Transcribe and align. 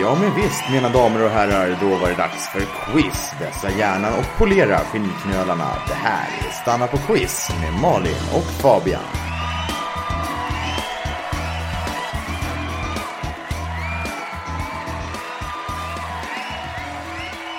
Ja 0.00 0.18
men 0.20 0.34
visst 0.34 0.64
mina 0.72 0.88
damer 0.88 1.24
och 1.24 1.30
herrar, 1.30 1.78
då 1.80 1.88
var 1.88 2.08
det 2.08 2.16
dags 2.16 2.48
för 2.52 2.60
quiz. 2.60 3.32
Vässa 3.40 3.78
hjärnan 3.78 4.12
och 4.18 4.38
polera 4.38 4.78
finknölarna. 4.78 5.68
Det 5.88 5.94
här 5.94 6.28
är 6.48 6.52
Stanna 6.62 6.86
på 6.86 6.96
quiz 6.96 7.50
med 7.60 7.82
Malin 7.82 8.22
och 8.34 8.44
Fabian. 8.62 9.02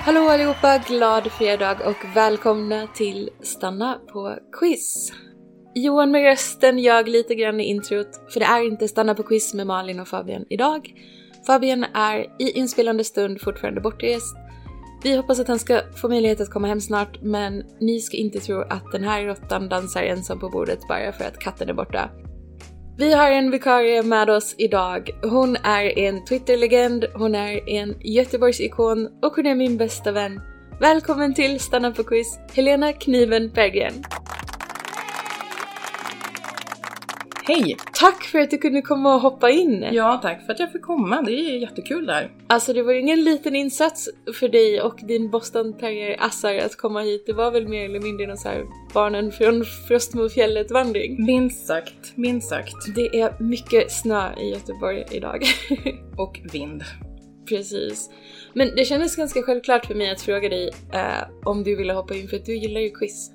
Hallå 0.06 0.30
allihopa, 0.30 0.78
glad 0.88 1.32
fredag 1.32 1.78
och 1.86 2.16
välkomna 2.16 2.88
till 2.88 3.30
Stanna 3.42 4.00
på 4.14 4.38
quiz. 4.60 5.12
Johan 5.76 6.12
med 6.12 6.24
rösten, 6.24 6.80
jag 6.80 7.08
lite 7.08 7.36
grann 7.36 7.60
i 7.60 7.64
introt, 7.64 8.32
för 8.34 8.40
det 8.40 8.46
är 8.46 8.68
inte 8.68 8.88
Stanna 8.88 9.16
på 9.16 9.24
quiz 9.24 9.54
med 9.54 9.68
Malin 9.68 10.00
och 10.00 10.08
Fabian 10.08 10.46
idag. 10.50 10.94
Fabian 11.48 11.84
är 11.94 12.20
i 12.40 12.52
inspelande 12.52 13.04
stund 13.04 13.42
fortfarande 13.42 13.82
bortrest. 13.82 14.36
Vi 15.04 15.16
hoppas 15.16 15.40
att 15.40 15.48
han 15.48 15.60
ska 15.60 15.82
få 15.96 16.10
möjlighet 16.10 16.42
att 16.42 16.50
komma 16.50 16.68
hem 16.68 16.82
snart, 16.82 17.22
men 17.22 17.64
ni 17.80 18.00
ska 18.00 18.18
inte 18.18 18.40
tro 18.40 18.62
att 18.62 18.92
den 18.92 19.04
här 19.04 19.24
råttan 19.24 19.70
dansar 19.70 20.04
ensam 20.04 20.40
på 20.40 20.50
bordet 20.50 20.88
bara 20.88 21.12
för 21.12 21.26
att 21.26 21.40
katten 21.40 21.70
är 21.70 21.74
borta. 21.74 22.10
Vi 22.98 23.14
har 23.14 23.32
en 23.32 23.52
vikarie 23.52 24.04
med 24.04 24.30
oss 24.30 24.56
idag. 24.58 25.10
Hon 25.24 25.56
är 25.56 26.00
en 26.00 26.26
twitterlegend, 26.26 27.06
hon 27.14 27.36
är 27.36 27.70
en 27.70 27.96
göteborgsikon 28.02 29.10
och 29.22 29.34
hon 29.36 29.46
är 29.46 29.56
min 29.56 29.78
bästa 29.78 30.12
vän. 30.12 30.42
Välkommen 30.80 31.34
till 31.34 31.60
Stanna 31.60 31.92
på 31.92 32.04
quiz, 32.04 32.40
Helena 32.54 32.94
Kniven 32.94 33.50
Berggren. 33.50 33.94
Hej! 37.44 37.78
Tack 37.94 38.24
för 38.24 38.40
att 38.40 38.50
du 38.50 38.58
kunde 38.58 38.82
komma 38.82 39.16
och 39.16 39.22
hoppa 39.22 39.50
in! 39.50 39.86
Ja, 39.92 40.20
tack 40.22 40.46
för 40.46 40.54
att 40.54 40.60
jag 40.60 40.72
fick 40.72 40.82
komma. 40.82 41.22
Det 41.22 41.32
är 41.32 41.58
jättekul 41.58 42.06
där. 42.06 42.32
Alltså 42.48 42.74
det 42.74 42.84
var 42.84 42.94
ju 42.94 43.00
ingen 43.00 43.24
liten 43.24 43.56
insats 43.56 44.10
för 44.40 44.50
dig 44.50 44.82
och 44.82 45.00
din 45.04 45.30
Boston 45.30 45.78
Terrier 45.78 46.16
Assar 46.20 46.56
att 46.56 46.78
komma 46.78 47.02
hit. 47.02 47.24
Det 47.26 47.34
var 47.34 47.52
väl 47.52 47.68
mer 47.68 47.86
eller 47.86 48.00
mindre 48.00 48.28
någon 48.28 48.38
så 48.38 48.50
här 48.50 48.66
barnen 48.94 49.32
från 49.32 49.66
Frostmofjället 49.88 50.72
vandring. 50.72 51.26
Minst 51.26 51.68
sagt, 51.68 52.18
minst 52.18 52.50
sagt. 52.50 52.96
Det 52.96 53.20
är 53.20 53.44
mycket 53.44 53.92
snö 53.92 54.34
i 54.38 54.50
Göteborg 54.50 55.06
idag. 55.12 55.44
Och 56.18 56.40
vind. 56.54 56.84
Precis. 57.50 58.10
Men 58.54 58.76
det 58.76 58.86
kändes 58.86 59.16
ganska 59.16 59.42
självklart 59.42 59.86
för 59.86 59.96
mig 59.96 60.12
att 60.12 60.22
fråga 60.22 60.50
dig 60.50 60.72
eh, 60.94 61.30
om 61.46 61.64
du 61.64 61.76
ville 61.76 61.94
hoppa 61.94 62.16
in 62.16 62.28
för 62.28 62.38
att 62.38 62.46
du 62.46 62.56
gillar 62.56 62.82
ju 62.82 62.90
quiz. 62.90 63.32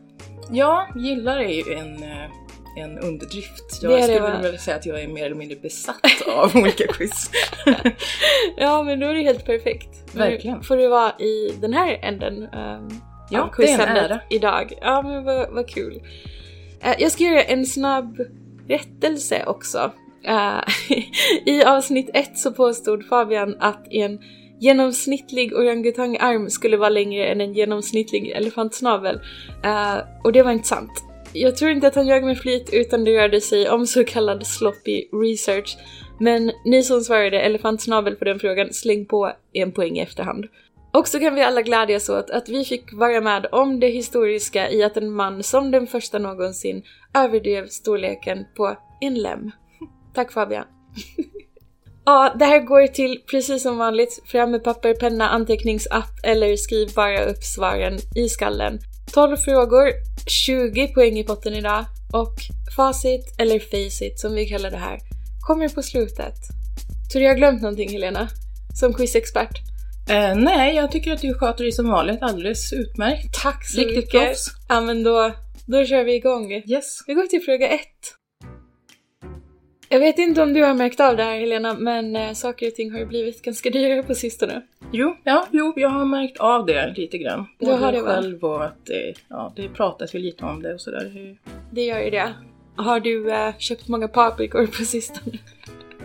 Ja, 0.51 0.89
gillar 0.97 1.37
är 1.37 1.69
ju 1.69 1.75
en, 1.75 2.03
eh, 2.03 2.31
en 2.77 2.99
underdrift. 2.99 3.81
Det 3.81 3.87
Jag 3.87 3.99
det, 3.99 4.03
skulle 4.03 4.21
va? 4.21 4.39
väl 4.43 4.59
säga 4.59 4.77
att 4.77 4.87
jag 4.87 5.03
är 5.03 5.09
mer 5.09 5.27
eller 5.27 5.37
mindre 5.37 5.57
besatt 5.57 6.23
av 6.27 6.57
olika 6.57 6.87
quiz. 6.87 7.31
Ja 8.57 8.83
men 8.83 9.01
då 9.01 9.07
är 9.07 9.15
det 9.15 9.23
helt 9.23 9.45
perfekt. 9.47 9.89
Nu 10.13 10.19
Verkligen. 10.21 10.63
får 10.63 10.77
du 10.77 10.89
vara 10.89 11.11
i 11.19 11.55
den 11.61 11.73
här 11.73 11.99
änden 12.03 12.43
um, 12.43 13.01
Ja, 13.31 13.41
av 13.41 13.49
det 13.49 13.55
quizämnet 13.57 14.21
idag. 14.31 14.73
Ja 14.81 15.03
men 15.03 15.25
vad, 15.25 15.51
vad 15.51 15.69
kul. 15.69 16.03
Eh, 16.81 16.95
jag 16.99 17.13
ska 17.13 17.25
göra 17.25 17.43
en 17.43 17.67
snabb 17.67 18.19
rättelse 18.69 19.45
också. 19.47 19.93
Eh, 20.25 20.61
I 21.47 21.65
avsnitt 21.65 22.11
ett 22.15 22.39
så 22.39 22.53
påstod 22.53 23.07
Fabian 23.09 23.57
att 23.61 23.87
en 23.91 24.19
genomsnittlig 24.61 25.55
orangutangarm 25.55 26.51
skulle 26.51 26.77
vara 26.77 26.89
längre 26.89 27.27
än 27.27 27.41
en 27.41 27.55
genomsnittlig 27.55 28.31
elefantsnavel. 28.31 29.21
Eh, 29.65 29.97
och 30.25 30.33
det 30.33 30.43
var 30.43 30.51
inte 30.53 30.69
sant. 30.69 31.05
Jag 31.39 31.57
tror 31.57 31.71
inte 31.71 31.87
att 31.87 31.95
han 31.95 32.07
ljög 32.07 32.25
med 32.25 32.39
flit 32.39 32.71
utan 32.73 33.05
det 33.05 33.19
rörde 33.19 33.41
sig 33.41 33.71
om 33.71 33.87
så 33.87 34.05
kallad 34.05 34.47
sloppy 34.47 35.05
research. 35.13 35.79
Men 36.21 36.53
ni 36.65 36.83
som 36.83 37.01
svarade 37.01 37.41
elefantsnabel 37.41 38.17
på 38.17 38.25
den 38.25 38.39
frågan, 38.39 38.73
släng 38.73 39.07
på 39.07 39.33
en 39.53 39.73
poäng 39.73 39.99
i 39.99 40.01
efterhand. 40.01 40.45
Och 40.93 41.09
så 41.09 41.21
kan 41.21 41.35
vi 41.35 41.43
alla 41.43 41.63
glädjas 41.63 42.09
åt 42.09 42.31
att 42.31 42.49
vi 42.49 42.65
fick 42.65 42.93
vara 42.93 43.21
med 43.21 43.47
om 43.53 43.81
det 43.81 43.89
historiska 43.89 44.71
i 44.71 44.83
att 44.83 44.97
en 44.97 45.13
man 45.13 45.43
som 45.43 45.71
den 45.71 45.87
första 45.87 46.19
någonsin 46.19 46.83
överdrev 47.15 47.67
storleken 47.67 48.45
på 48.57 48.77
en 49.01 49.15
lem. 49.15 49.51
Tack 50.15 50.33
Fabian. 50.33 50.65
Ja, 52.09 52.35
det 52.39 52.45
här 52.45 52.61
går 52.61 52.87
till 52.87 53.23
precis 53.31 53.63
som 53.63 53.79
vanligt. 53.79 54.23
Fram 54.27 54.51
med 54.51 54.65
papper, 54.65 54.95
penna, 54.95 55.29
anteckningsapp 55.29 56.25
eller 56.25 56.57
skriv 56.57 56.89
bara 56.95 57.25
upp 57.25 57.43
svaren 57.43 57.99
i 58.17 58.29
skallen. 58.29 58.79
12 59.15 59.37
frågor, 59.37 59.91
20 60.27 60.89
poäng 60.89 61.19
i 61.19 61.25
potten 61.25 61.55
idag 61.55 61.85
och 62.13 62.35
facit, 62.77 63.35
eller 63.39 63.59
facit 63.59 64.21
som 64.21 64.35
vi 64.35 64.47
kallar 64.47 64.71
det 64.71 64.77
här, 64.77 64.99
kommer 65.47 65.69
på 65.69 65.83
slutet. 65.83 66.35
Tror 67.13 67.21
du 67.21 67.27
jag 67.27 67.33
har 67.33 67.37
glömt 67.37 67.63
någonting 67.63 67.91
Helena? 67.91 68.29
Som 68.81 68.95
quizexpert? 68.95 69.59
Eh, 70.11 70.35
nej, 70.35 70.77
jag 70.77 70.93
tycker 70.93 71.13
att 71.13 71.21
du 71.21 71.35
sköter 71.35 71.65
dig 71.65 71.73
som 71.73 71.89
vanligt 71.91 72.23
alldeles 72.23 72.73
utmärkt. 72.73 73.43
Tack 73.43 73.69
så 73.69 73.81
Riktigt 73.81 73.97
mycket! 73.97 74.27
proffs. 74.27 74.47
Ja 74.69 74.81
men 74.81 75.03
då, 75.03 75.33
då 75.67 75.85
kör 75.85 76.05
vi 76.05 76.15
igång. 76.15 76.53
Yes. 76.53 76.99
Vi 77.07 77.15
går 77.15 77.27
till 77.27 77.43
fråga 77.43 77.69
ett. 77.69 78.15
Jag 79.89 80.01
vet 80.01 80.19
inte 80.19 80.43
om 80.43 80.53
du 80.53 80.63
har 80.63 80.75
märkt 80.75 81.01
av 81.01 81.17
det 81.17 81.23
här 81.23 81.39
Helena, 81.39 81.75
men 81.75 82.17
eh, 82.17 82.33
saker 82.33 82.67
och 82.67 82.75
ting 82.75 82.93
har 82.93 82.99
ju 82.99 83.07
blivit 83.07 83.43
ganska 83.43 83.71
dyrare 83.71 84.03
på 84.03 84.15
sistone. 84.15 84.63
Jo, 84.93 85.17
ja, 85.25 85.47
jo, 85.51 85.73
jag 85.77 85.89
har 85.89 86.05
märkt 86.05 86.41
av 86.41 86.67
det 86.67 86.95
lite 86.97 87.19
grann. 87.19 87.47
Du 87.59 87.67
har 87.67 87.79
Både 87.79 87.93
det, 87.93 88.03
själv 88.03 88.45
och 88.45 88.65
att 88.65 88.87
det, 88.87 89.15
ja, 89.29 89.53
det 89.57 89.69
pratas 89.69 90.15
ju 90.15 90.19
lite 90.19 90.45
om 90.45 90.63
det 90.63 90.75
och 90.75 90.81
sådär. 90.81 91.37
Det 91.71 91.85
gör 91.85 92.01
ju 92.01 92.11
det. 92.11 92.35
Har 92.77 93.01
du 93.01 93.31
eh, 93.31 93.55
köpt 93.59 93.89
många 93.89 94.09
paprikor 94.09 94.67
på 94.67 94.85
sistone? 94.85 95.39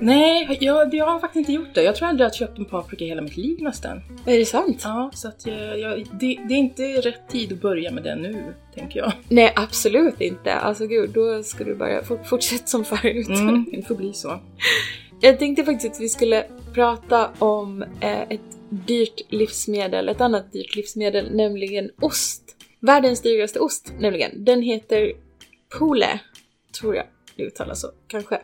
Nej, 0.02 0.58
jag, 0.62 0.94
jag 0.94 1.06
har 1.06 1.20
faktiskt 1.20 1.40
inte 1.40 1.52
gjort 1.52 1.74
det. 1.74 1.84
Jag 1.84 1.96
tror 1.96 2.08
aldrig 2.08 2.26
jag 2.26 2.30
har 2.30 2.36
köpt 2.36 2.58
en 2.60 2.66
paprika 2.66 3.06
i 3.06 3.08
hela 3.08 3.22
mitt 3.22 3.38
liv 3.38 3.58
nästan. 3.62 4.02
Är 4.26 4.38
det 4.38 4.46
sant? 4.46 4.82
Ja, 4.84 5.12
så 5.14 5.28
att 5.28 5.46
jag, 5.46 5.80
jag, 5.80 6.06
det, 6.20 6.40
det 6.48 6.54
är 6.54 6.58
inte 6.58 6.84
rätt 6.84 7.30
tid 7.30 7.54
att 7.54 7.62
börja 7.62 7.92
med 7.92 8.04
det 8.04 8.16
nu, 8.16 8.54
tänker 8.76 9.00
jag. 9.00 9.12
Nej, 9.30 9.54
absolut 9.56 10.22
inte. 10.22 10.54
Alltså 10.54 10.88
gud, 10.88 11.10
då 11.10 11.44
ska 11.44 11.64
du 11.64 11.76
bara 11.76 12.04
fort- 12.04 12.28
fortsätta 12.28 12.66
som 12.68 12.86
förut. 12.86 13.28
Mm, 13.30 13.66
det 13.72 13.82
får 13.88 13.96
bli 13.96 14.14
så. 14.14 14.40
Jag 15.22 15.40
tänkte 15.40 15.64
faktiskt 15.64 15.96
att 15.96 16.02
vi 16.02 16.10
skulle 16.10 16.46
prata 16.74 17.30
om 17.40 17.82
eh, 18.02 18.22
ett 18.22 18.42
dyrt 18.70 19.22
livsmedel, 19.30 20.10
ett 20.10 20.22
annat 20.22 20.52
dyrt 20.54 20.76
livsmedel, 20.76 21.36
nämligen 21.36 21.90
ost. 22.02 22.44
Världens 22.80 23.22
dyraste 23.22 23.60
ost, 23.60 23.94
nämligen. 24.00 24.46
Den 24.46 24.62
heter 24.62 25.12
Pole, 25.80 26.20
tror 26.80 26.96
jag 26.96 27.06
det 27.36 27.44
uttalas 27.44 27.82
så, 27.82 27.88
kanske. 28.08 28.42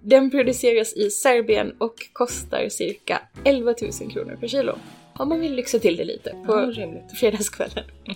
Den 0.00 0.30
produceras 0.30 0.96
i 0.96 1.10
Serbien 1.10 1.74
och 1.78 1.94
kostar 2.12 2.68
cirka 2.68 3.22
11 3.44 3.74
000 4.00 4.10
kronor 4.12 4.36
per 4.40 4.48
kilo. 4.48 4.78
Om 5.14 5.28
man 5.28 5.40
vill 5.40 5.54
lyxa 5.54 5.78
till 5.78 5.96
det 5.96 6.04
lite 6.04 6.30
på 6.46 6.72
Ja, 6.76 7.16
fredagskvällen. 7.20 7.84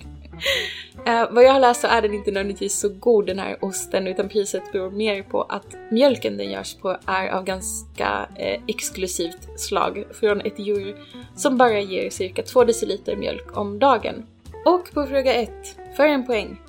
Eh, 1.07 1.31
vad 1.31 1.45
jag 1.45 1.53
har 1.53 1.61
läst 1.61 1.81
så 1.81 1.87
är 1.87 2.03
den 2.03 2.15
inte 2.15 2.31
nödvändigtvis 2.31 2.79
så 2.79 2.89
god 2.89 3.27
den 3.27 3.39
här 3.39 3.65
osten 3.65 4.07
utan 4.07 4.29
priset 4.29 4.73
beror 4.73 4.91
mer 4.91 5.23
på 5.23 5.43
att 5.43 5.77
mjölken 5.91 6.37
den 6.37 6.51
görs 6.51 6.75
på 6.75 6.97
är 7.07 7.29
av 7.29 7.45
ganska 7.45 8.29
eh, 8.37 8.61
exklusivt 8.67 9.61
slag 9.61 10.05
från 10.13 10.41
ett 10.41 10.59
djur 10.59 10.97
som 11.37 11.59
bara 11.59 11.81
ger 11.81 12.11
cirka 12.11 12.43
2 12.43 12.65
deciliter 12.65 13.17
mjölk 13.17 13.57
om 13.57 13.79
dagen. 13.79 14.27
Och 14.67 14.95
på 14.95 15.07
fråga 15.07 15.35
1, 15.35 15.51
för 15.97 16.07
en 16.07 16.27
poäng. 16.27 16.61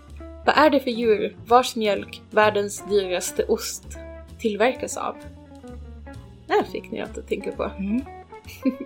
Vad 0.46 0.58
är 0.58 0.70
det 0.70 0.80
för 0.80 0.92
djur 0.92 1.38
vars 1.46 1.76
mjölk 1.76 2.22
världens 2.32 2.84
dyraste 2.90 3.46
ost 3.46 3.84
tillverkas 4.40 4.98
av? 4.98 5.16
Där 6.48 6.64
fick 6.64 6.92
ni 6.92 7.00
något 7.00 7.18
att 7.18 7.28
tänka 7.28 7.52
på. 7.52 7.64
Mm. 7.64 8.02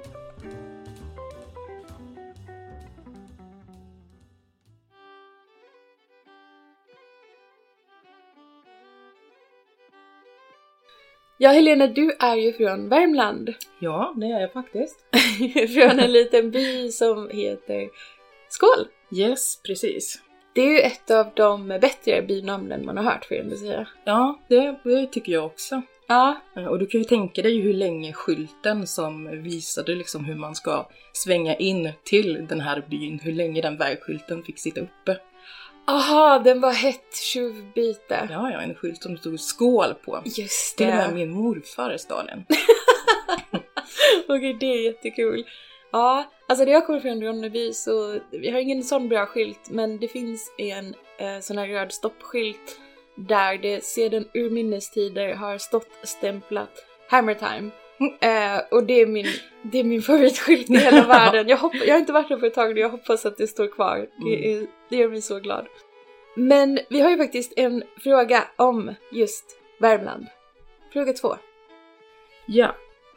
Ja, 11.39 11.49
Helena, 11.49 11.87
du 11.87 12.11
är 12.19 12.35
ju 12.35 12.53
från 12.53 12.89
Värmland. 12.89 13.53
Ja, 13.79 14.13
det 14.17 14.25
är 14.25 14.41
jag 14.41 14.53
faktiskt. 14.53 15.05
från 15.73 15.99
en 15.99 16.11
liten 16.11 16.51
by 16.51 16.91
som 16.91 17.29
heter 17.29 17.89
Skål. 18.49 18.87
Yes, 19.11 19.61
precis. 19.63 20.21
Det 20.57 20.61
är 20.63 20.71
ju 20.71 20.79
ett 20.79 21.11
av 21.11 21.27
de 21.35 21.67
bättre 21.67 22.21
bynamnen 22.21 22.85
man 22.85 22.97
har 22.97 23.03
hört, 23.03 23.25
får 23.25 23.37
jag 23.37 23.43
ändå 23.43 23.55
säga. 23.57 23.87
Ja, 24.05 24.39
det, 24.49 24.75
det 24.83 25.07
tycker 25.07 25.31
jag 25.31 25.45
också. 25.45 25.81
Ja, 26.07 26.35
Eh, 26.55 26.65
Och 26.65 26.79
du 26.79 26.85
kan 26.87 27.01
ju 27.01 27.05
tänka 27.05 27.41
dig 27.41 27.61
hur 27.61 27.73
länge 27.73 28.13
skylten 28.13 28.87
som 28.87 29.41
visade 29.43 29.95
liksom 29.95 30.25
hur 30.25 30.35
man 30.35 30.55
ska 30.55 30.87
svänga 31.13 31.55
in 31.55 31.91
till 32.03 32.47
den 32.49 32.61
här 32.61 32.83
byn, 32.89 33.19
hur 33.23 33.31
länge 33.33 33.61
den 33.61 33.77
vägskylten 33.77 34.43
fick 34.43 34.59
sitta 34.59 34.81
uppe. 34.81 35.17
aha, 35.87 36.39
den 36.39 36.61
var 36.61 36.71
hett 36.73 37.15
tjuvbyte. 37.15 38.27
Ja, 38.31 38.51
ja, 38.51 38.61
en 38.61 38.75
skylt 38.75 39.03
som 39.03 39.17
stod 39.17 39.39
skål 39.39 39.93
på. 40.05 40.21
Just 40.25 40.77
Till 40.77 40.87
och 40.87 40.93
med 40.93 41.09
det. 41.09 41.15
min 41.15 41.29
morfar 41.29 41.97
stal 41.97 42.25
den. 42.25 42.45
Okej, 44.27 44.57
det 44.59 44.65
är 44.65 44.83
jättekul. 44.85 45.45
Ja, 45.97 46.25
alltså 46.47 46.65
där 46.65 46.71
jag 46.71 46.85
kommer 46.85 46.99
från 46.99 47.23
Ronneby 47.23 47.73
så 47.73 48.19
vi 48.31 48.51
har 48.51 48.59
ingen 48.59 48.83
sån 48.83 49.09
bra 49.09 49.25
skylt 49.25 49.69
men 49.69 49.99
det 49.99 50.07
finns 50.07 50.51
en 50.57 50.95
eh, 51.17 51.39
sån 51.41 51.57
här 51.57 51.67
röd 51.67 51.91
stoppskylt 51.91 52.79
där 53.15 53.57
det 53.57 53.83
sedan 53.83 54.25
urminnes 54.33 54.91
tider 54.91 55.33
har 55.33 55.57
stått 55.57 55.89
stämplat 56.03 56.69
Hammer 57.09 57.33
Time. 57.33 57.71
Eh, 58.21 58.61
och 58.71 58.83
det 58.83 59.01
är 59.01 59.07
min, 59.07 59.25
det 59.61 59.79
är 59.79 59.83
min 59.83 60.01
favoritskylt 60.01 60.69
i 60.69 60.77
hela 60.77 61.07
världen. 61.07 61.47
Jag, 61.47 61.57
hopp, 61.57 61.75
jag 61.75 61.93
har 61.93 61.99
inte 61.99 62.13
varit 62.13 62.29
där 62.29 62.37
på 62.37 62.45
ett 62.45 62.53
tag 62.53 62.75
nu, 62.75 62.81
jag 62.81 62.89
hoppas 62.89 63.25
att 63.25 63.37
det 63.37 63.47
står 63.47 63.67
kvar. 63.67 64.07
Det, 64.25 64.53
är, 64.53 64.67
det 64.89 64.95
gör 64.95 65.09
mig 65.09 65.21
så 65.21 65.39
glad. 65.39 65.67
Men 66.35 66.79
vi 66.89 67.01
har 67.01 67.09
ju 67.09 67.17
faktiskt 67.17 67.53
en 67.55 67.83
fråga 68.03 68.43
om 68.55 68.93
just 69.11 69.45
Värmland. 69.79 70.27
Fråga 70.93 71.13
två. 71.13 71.35
Ja, 72.45 72.75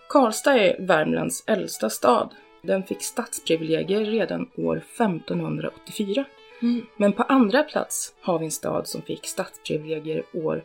Karlstad 0.09 0.59
är 0.59 0.87
Värmlands 0.87 1.45
äldsta 1.47 1.91
stad. 1.91 2.35
Den 2.63 2.83
fick 2.83 3.03
stadsprivilegier 3.03 4.01
redan 4.01 4.51
år 4.57 4.77
1584. 4.77 6.25
Mm. 6.63 6.87
Men 6.97 7.13
på 7.13 7.23
andra 7.23 7.63
plats 7.63 8.15
har 8.21 8.39
vi 8.39 8.45
en 8.45 8.51
stad 8.51 8.89
som 8.89 9.03
fick 9.03 9.27
stadsprivilegier 9.27 10.25
år 10.33 10.65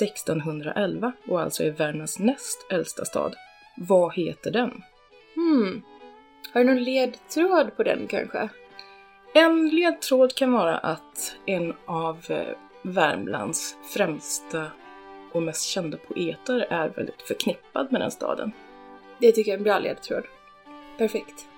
1611 0.00 1.12
och 1.28 1.40
alltså 1.40 1.64
är 1.64 1.70
Värmlands 1.70 2.18
näst 2.18 2.66
äldsta 2.70 3.04
stad. 3.04 3.34
Vad 3.76 4.14
heter 4.14 4.50
den? 4.50 4.82
Hmm. 5.34 5.82
Har 6.52 6.60
du 6.60 6.66
någon 6.66 6.84
ledtråd 6.84 7.76
på 7.76 7.82
den 7.82 8.06
kanske? 8.06 8.48
En 9.34 9.68
ledtråd 9.68 10.34
kan 10.34 10.52
vara 10.52 10.78
att 10.78 11.36
en 11.46 11.74
av 11.86 12.24
eh, 12.28 12.56
Värmlands 12.82 13.76
främsta 13.94 14.66
och 15.32 15.42
mest 15.42 15.64
kända 15.64 15.96
poeter 15.96 16.66
är 16.70 16.88
väldigt 16.88 17.22
förknippad 17.22 17.92
med 17.92 18.00
den 18.00 18.10
staden. 18.10 18.52
Det 19.18 19.32
tycker 19.32 19.50
jag 19.50 19.54
är 19.54 19.58
en 19.58 19.64
bra 19.64 19.78
ledtråd. 19.78 20.24
Perfekt. 20.98 21.48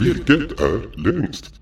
Vilket 0.00 0.60
är 0.60 1.12
längst? 1.12 1.60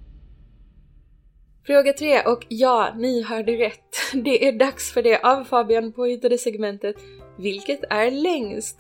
Fråga 1.67 1.93
tre 1.93 2.23
och 2.23 2.47
ja, 2.49 2.95
ni 2.97 3.23
hörde 3.23 3.53
rätt. 3.53 3.97
Det 4.13 4.49
är 4.49 4.53
dags 4.53 4.93
för 4.93 5.03
det 5.03 5.21
av 5.21 5.45
Fabian 5.45 5.93
påhittade 5.93 6.39
segmentet 6.39 6.97
Vilket 7.39 7.85
är 7.91 8.11
längst? 8.11 8.79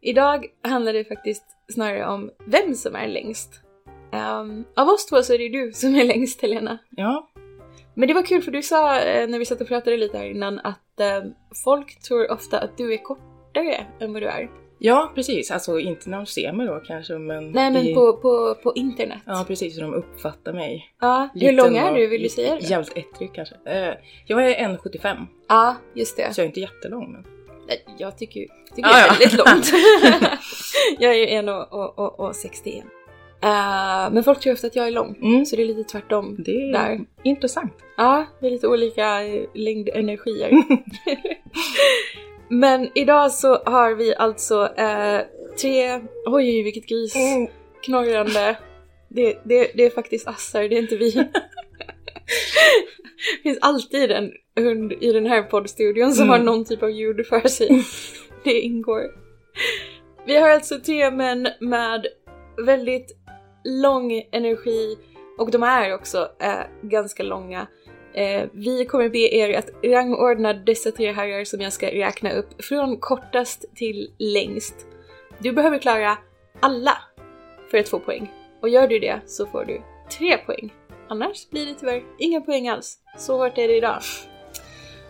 Idag 0.00 0.46
handlar 0.62 0.92
det 0.92 1.04
faktiskt 1.04 1.44
snarare 1.72 2.06
om 2.06 2.30
vem 2.46 2.74
som 2.74 2.94
är 2.96 3.08
längst. 3.08 3.60
Ehm, 4.12 4.64
av 4.76 4.88
oss 4.88 5.06
två 5.06 5.22
så 5.22 5.34
är 5.34 5.38
det 5.38 5.48
du 5.48 5.72
som 5.72 5.94
är 5.94 6.04
längst 6.04 6.42
Helena. 6.42 6.78
Ja, 6.90 7.28
Men 7.94 8.08
det 8.08 8.14
var 8.14 8.22
kul 8.22 8.42
för 8.42 8.50
du 8.50 8.62
sa 8.62 8.98
eh, 9.00 9.28
när 9.28 9.38
vi 9.38 9.44
satt 9.44 9.60
och 9.60 9.68
pratade 9.68 9.96
lite 9.96 10.18
här 10.18 10.26
innan 10.30 10.58
att 10.58 11.00
eh, 11.00 11.22
folk 11.64 12.00
tror 12.02 12.30
ofta 12.32 12.58
att 12.60 12.76
du 12.78 12.94
är 12.94 12.98
kortare 12.98 13.86
än 14.00 14.12
vad 14.12 14.22
du 14.22 14.26
är. 14.26 14.50
ja 14.78 15.12
precis. 15.14 15.50
Alltså 15.50 15.78
inte 15.80 16.10
när 16.10 16.16
de 16.16 16.26
ser 16.26 16.52
mig 16.52 16.66
då 16.66 16.80
kanske, 16.86 17.18
men... 17.18 17.50
Nej 17.52 17.70
men 17.70 17.86
i- 17.86 17.94
på, 17.94 18.12
på, 18.12 18.54
på 18.62 18.72
internet. 18.74 19.18
Ja, 19.26 19.44
precis. 19.48 19.76
Hur 19.76 19.82
de 19.82 19.94
uppfattar 19.94 20.52
mig. 20.52 20.94
Ja, 21.00 21.28
hur 21.34 21.40
Liten 21.40 21.56
lång 21.56 21.76
är 21.76 21.94
du? 21.94 22.06
Vill 22.06 22.22
du 22.22 22.28
säga 22.28 22.54
det? 22.54 22.60
Jävligt 22.66 22.96
ettrig 22.98 23.34
kanske. 23.34 23.54
Eh, 23.66 23.94
jag 24.26 24.50
är 24.50 24.68
1,75. 24.68 25.16
Ja, 25.48 25.76
just 25.94 26.16
det. 26.16 26.34
Så 26.34 26.40
jag 26.40 26.44
är 26.44 26.48
inte 26.48 26.60
jättelång. 26.60 27.12
Men... 27.12 27.24
Nej, 27.66 27.84
Jag 27.98 28.18
tycker, 28.18 28.40
tycker 28.76 28.88
Ah, 28.88 28.92
det 28.92 28.98
är 28.98 29.06
ja. 29.06 29.12
väldigt 29.12 29.32
långt. 29.38 29.72
jag 30.98 31.12
är 31.14 31.18
ju 31.18 31.26
1 31.26 31.48
och, 31.48 31.72
och, 31.72 31.98
och, 31.98 32.20
och 32.20 32.36
61. 32.36 32.84
Eh, 33.42 34.10
men 34.12 34.24
folk 34.24 34.40
tror 34.40 34.52
ofta 34.52 34.66
att 34.66 34.76
jag 34.76 34.86
är 34.86 34.90
lång, 34.90 35.16
Mm. 35.22 35.44
så 35.46 35.56
det 35.56 35.62
är 35.62 35.66
lite 35.66 35.84
tvärtom. 35.84 36.36
Det 36.38 36.50
är 36.50 36.72
Där. 36.72 37.00
intressant. 37.22 37.72
Ja, 37.96 38.26
vi 38.40 38.46
är 38.46 38.50
lite 38.50 38.68
olika 38.68 39.22
eh, 39.24 39.42
längdenergier. 39.54 40.50
men 42.48 42.90
idag 42.94 43.32
så 43.32 43.54
har 43.64 43.94
vi 43.94 44.14
alltså 44.16 44.68
eh, 44.76 45.20
tre... 45.60 46.00
Oj, 46.26 46.62
vilket 46.62 46.86
gris. 46.86 47.16
Mm. 47.16 47.46
Knorrande. 47.82 48.56
Det, 49.08 49.38
det, 49.44 49.70
det 49.74 49.82
är 49.86 49.90
faktiskt 49.90 50.28
Assar, 50.28 50.62
det 50.62 50.76
är 50.76 50.82
inte 50.82 50.96
vi. 50.96 51.28
Det 53.36 53.42
finns 53.42 53.58
alltid 53.60 54.10
en 54.10 54.32
hund 54.56 54.92
i 54.92 55.12
den 55.12 55.26
här 55.26 55.42
poddstudion 55.42 56.12
som 56.12 56.24
Mm. 56.24 56.30
har 56.30 56.38
någon 56.46 56.64
typ 56.64 56.82
av 56.82 56.90
ljud 56.90 57.26
för 57.26 57.48
sig. 57.48 57.84
det 58.44 58.60
ingår. 58.60 59.02
Vi 60.26 60.36
har 60.36 60.48
alltså 60.48 60.78
tre 60.80 61.10
män 61.10 61.48
med 61.60 62.06
väldigt 62.66 63.16
lång 63.64 64.12
energi 64.32 64.96
och 65.38 65.50
de 65.50 65.62
är 65.62 65.94
också 65.94 66.28
eh, 66.42 66.60
ganska 66.82 67.22
långa. 67.22 67.66
Eh, 68.14 68.42
vi 68.52 68.84
kommer 68.86 69.08
be 69.08 69.18
er 69.18 69.58
att 69.58 69.70
rangordna 69.84 70.52
dessa 70.52 70.90
tre 70.90 71.12
herrar 71.12 71.44
som 71.44 71.60
jag 71.60 71.72
ska 71.72 71.86
räkna 71.86 72.32
upp 72.32 72.64
från 72.64 72.96
kortast 73.00 73.64
till 73.74 74.10
längst. 74.18 74.74
Du 75.38 75.52
behöver 75.52 75.78
klara 75.78 76.18
alla 76.60 76.96
för 77.70 77.78
att 77.78 77.88
få 77.88 77.98
poäng. 77.98 78.32
Och 78.62 78.68
gör 78.68 78.88
du 78.88 78.98
det 78.98 79.20
så 79.26 79.46
får 79.46 79.64
du 79.64 79.80
tre 80.18 80.38
poäng. 80.38 80.72
Annars 81.14 81.50
blir 81.50 81.66
det 81.66 81.74
tyvärr 81.74 82.02
inga 82.18 82.40
poäng 82.40 82.68
alls. 82.68 82.98
Så 83.18 83.36
hårt 83.36 83.58
är 83.58 83.68
det 83.68 83.76
idag. 83.76 84.02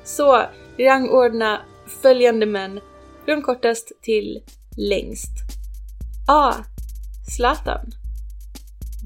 Så 0.04 0.42
rangordna 0.78 1.60
följande 2.02 2.46
män 2.46 2.80
från 3.24 3.42
kortast 3.42 3.92
till 4.02 4.42
längst. 4.76 5.30
A. 6.28 6.54
Zlatan. 7.36 7.90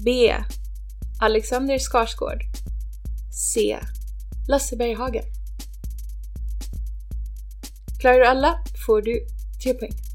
B. 0.05 0.35
Alexander 1.21 1.79
Skarsgård. 1.79 2.41
C. 3.53 3.77
Lasse 4.49 4.75
Berghagen. 4.75 5.23
Klarar 8.01 8.19
du 8.19 8.25
alla 8.25 8.63
får 8.85 9.01
du 9.01 9.25
tre 9.63 9.73
poäng. 9.73 10.08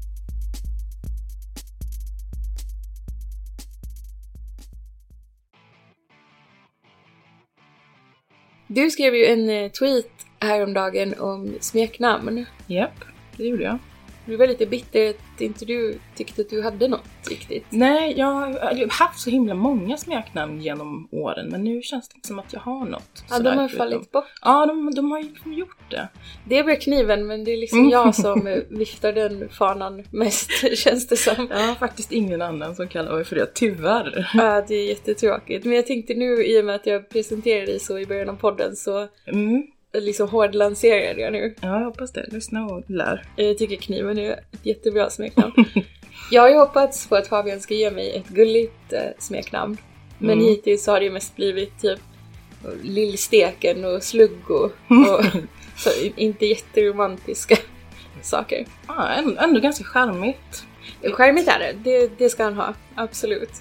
Du 8.75 8.89
skrev 8.91 9.15
ju 9.15 9.25
en 9.25 9.49
eh, 9.49 9.71
tweet 9.71 10.25
häromdagen 10.39 11.13
om 11.19 11.53
smeknamn. 11.59 12.45
Japp, 12.67 13.05
det 13.37 13.43
gjorde 13.43 13.63
jag. 13.63 13.77
Du 14.25 14.35
var 14.35 14.47
lite 14.47 14.65
bitter 14.65 15.09
att 15.09 15.41
inte 15.41 15.65
du 15.65 15.99
tyckte 16.15 16.41
att 16.41 16.49
du 16.49 16.61
hade 16.63 16.87
något 16.87 17.03
riktigt. 17.29 17.65
Nej, 17.69 18.13
jag 18.17 18.25
har 18.25 18.89
haft 18.99 19.19
så 19.19 19.29
himla 19.29 19.53
många 19.53 19.97
smeknamn 19.97 20.61
genom 20.61 21.07
åren, 21.11 21.47
men 21.49 21.63
nu 21.63 21.81
känns 21.81 22.09
det 22.09 22.15
inte 22.15 22.27
som 22.27 22.39
att 22.39 22.53
jag 22.53 22.59
har 22.59 22.85
något. 22.85 23.23
Ja, 23.29 23.39
de 23.39 23.57
har 23.57 23.67
fallit 23.67 24.11
bort. 24.11 24.25
Ja, 24.41 24.65
de, 24.65 24.95
de 24.95 25.11
har 25.11 25.19
ju 25.19 25.29
liksom 25.29 25.53
gjort 25.53 25.91
det. 25.91 26.07
Det 26.47 26.57
är 26.57 26.81
kniven 26.81 27.27
men 27.27 27.43
det 27.43 27.51
är 27.51 27.57
liksom 27.57 27.79
Mm. 27.79 27.91
jag 27.91 28.15
som 28.15 28.63
viftar 28.69 29.13
den 29.13 29.49
fanan 29.49 30.03
mest 30.11 30.49
känns 30.77 31.07
det 31.07 31.17
som. 31.17 31.47
Jag 31.49 31.57
har 31.67 31.75
faktiskt 31.75 32.11
ingen 32.11 32.41
annan 32.41 32.75
som 32.75 32.87
kallar 32.87 33.15
mig 33.15 33.25
för 33.25 33.35
det, 33.35 33.53
tyvärr. 33.53 34.31
Ja, 34.33 34.65
det 34.67 34.75
är 34.75 34.87
jättetråkigt. 34.87 35.65
Men 35.65 35.75
jag 35.75 35.87
tänkte 35.87 36.13
nu 36.13 36.45
i 36.45 36.61
och 36.61 36.65
med 36.65 36.75
att 36.75 36.85
jag 36.85 37.09
presenterade 37.09 37.65
dig 37.65 37.79
så 37.79 37.99
i 37.99 38.05
början 38.05 38.29
av 38.29 38.35
podden 38.35 38.75
så 38.75 39.07
Mm. 39.27 39.63
Liksom 39.99 40.29
hårdlanserade 40.29 41.21
jag 41.21 41.33
nu. 41.33 41.55
Ja, 41.61 41.79
jag 41.79 41.85
hoppas 41.85 42.11
det. 42.11 42.25
Lyssna 42.31 42.65
och 42.65 42.83
lär. 42.87 43.25
Jag 43.35 43.57
tycker 43.57 43.75
kniven 43.75 44.17
är 44.19 44.31
ett 44.31 44.65
jättebra 44.65 45.09
smeknamn. 45.09 45.53
jag 46.31 46.41
har 46.41 46.49
ju 46.49 46.55
hoppats 46.55 47.07
på 47.07 47.15
att 47.15 47.27
Fabian 47.27 47.59
ska 47.59 47.73
ge 47.73 47.91
mig 47.91 48.15
ett 48.15 48.27
gulligt 48.27 48.93
eh, 48.93 48.99
smeknamn. 49.19 49.77
Men 50.19 50.31
Mm. 50.31 50.45
hittills 50.45 50.87
har 50.87 50.99
det 50.99 51.09
mest 51.09 51.35
blivit 51.35 51.81
typ 51.81 51.99
Lillsteken 52.83 53.85
och 53.85 54.03
Sluggo 54.03 54.69
och 54.87 55.25
så 55.77 55.89
inte 56.15 56.45
jätteromantiska 56.45 57.55
saker. 58.21 58.65
Ja, 58.87 59.07
ändå, 59.39 59.59
ganska 59.59 59.83
charmigt. 59.83 60.65
Skärmigt 61.13 61.47
är 61.47 61.59
det. 61.59 61.73
det, 61.83 62.11
det 62.17 62.29
ska 62.29 62.43
han 62.43 62.53
ha, 62.53 62.73
absolut. 62.95 63.51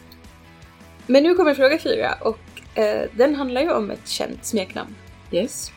Men 1.07 1.23
nu 1.23 1.35
kommer 1.35 1.55
fråga 1.55 1.79
fyra 1.79 2.15
och 2.21 2.39
eh, 2.79 3.03
den 3.13 3.35
handlar 3.35 3.61
ju 3.61 3.71
om 3.73 3.91
ett 3.91 4.09
känt 4.09 4.45
smeknamn. 4.45 4.95
Yes. 5.33 5.73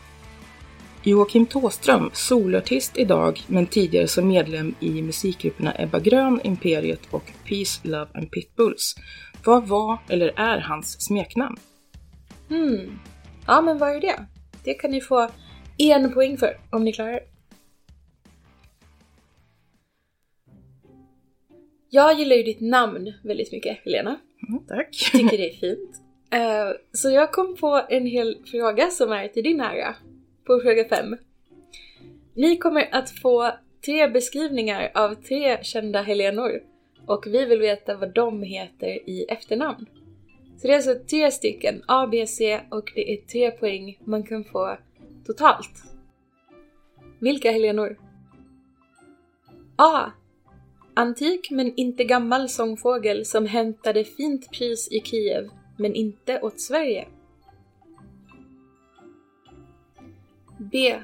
Joakim 1.07 1.45
Tåström, 1.45 2.09
solartist 2.13 2.97
idag, 2.97 3.39
men 3.47 3.67
tidigare 3.67 4.07
som 4.07 4.27
medlem 4.27 4.75
i 4.79 5.01
musikgrupperna 5.01 5.73
Ebba 5.79 5.99
Grön, 5.99 6.39
Imperiet 6.43 6.99
och 7.11 7.23
Peace, 7.49 7.87
Love 7.87 8.07
and 8.13 8.31
Pitbulls. 8.31 8.95
Vad 9.45 9.67
var 9.67 9.97
eller 10.09 10.33
är 10.35 10.59
hans 10.59 11.01
smeknamn? 11.01 11.57
Hmm. 12.49 12.99
Ja, 13.47 13.61
men 13.61 13.77
vad 13.77 13.95
är 13.95 14.01
det? 14.01 14.25
Det 14.63 14.73
kan 14.73 14.91
ni 14.91 15.01
få 15.01 15.29
en 15.77 16.13
poäng 16.13 16.37
för 16.37 16.59
om 16.71 16.83
ni 16.83 16.93
klarar. 16.93 17.19
Jag 21.89 22.19
gillar 22.19 22.35
ju 22.35 22.43
ditt 22.43 22.61
namn 22.61 23.13
väldigt 23.23 23.51
mycket, 23.51 23.77
Helena. 23.85 24.19
Mm, 24.49 24.63
tack. 24.67 25.11
Tycker 25.11 25.37
det 25.37 25.49
är 25.49 25.57
fint. 25.57 26.01
Eh, 26.31 26.77
så 26.91 27.09
jag 27.09 27.31
kom 27.31 27.55
på 27.55 27.85
en 27.89 28.05
hel 28.05 28.37
fråga 28.51 28.89
som 28.89 29.11
är 29.11 29.27
till 29.27 29.43
din 29.43 29.61
ära. 29.61 29.95
På 30.47 30.59
fråga 30.59 30.87
5. 30.89 31.15
Ni 32.33 32.57
kommer 32.57 32.89
att 32.91 33.09
få 33.09 33.51
tre 33.85 34.07
beskrivningar 34.07 34.91
av 34.95 35.15
tre 35.15 35.63
kända 35.63 36.01
Helenor. 36.01 36.61
Och 37.05 37.27
vi 37.27 37.45
vill 37.45 37.59
veta 37.59 37.97
vad 37.97 38.13
de 38.13 38.43
heter 38.43 39.09
i 39.09 39.25
efternamn. 39.29 39.85
Så 40.57 40.67
det 40.67 40.73
är 40.73 40.75
alltså 40.75 40.95
tre 41.09 41.31
stycken 41.31 41.81
A, 41.87 42.07
B, 42.11 42.27
C 42.27 42.61
och 42.69 42.91
det 42.95 43.13
är 43.13 43.17
tre 43.17 43.51
poäng 43.51 43.97
man 44.03 44.23
kan 44.23 44.43
få 44.43 44.77
totalt. 45.25 45.83
Vilka 47.19 47.51
Helenor? 47.51 47.97
A. 49.75 50.11
antik 50.93 51.51
men 51.51 51.75
inte 51.75 52.03
gammal 52.03 52.49
sångfågel 52.49 53.25
som 53.25 53.45
hämtade 53.45 54.03
fint 54.03 54.51
pris 54.51 54.87
i 54.91 55.01
Kiev, 55.01 55.49
men 55.77 55.93
inte 55.93 56.39
åt 56.41 56.59
Sverige? 56.59 57.07
B. 60.71 60.99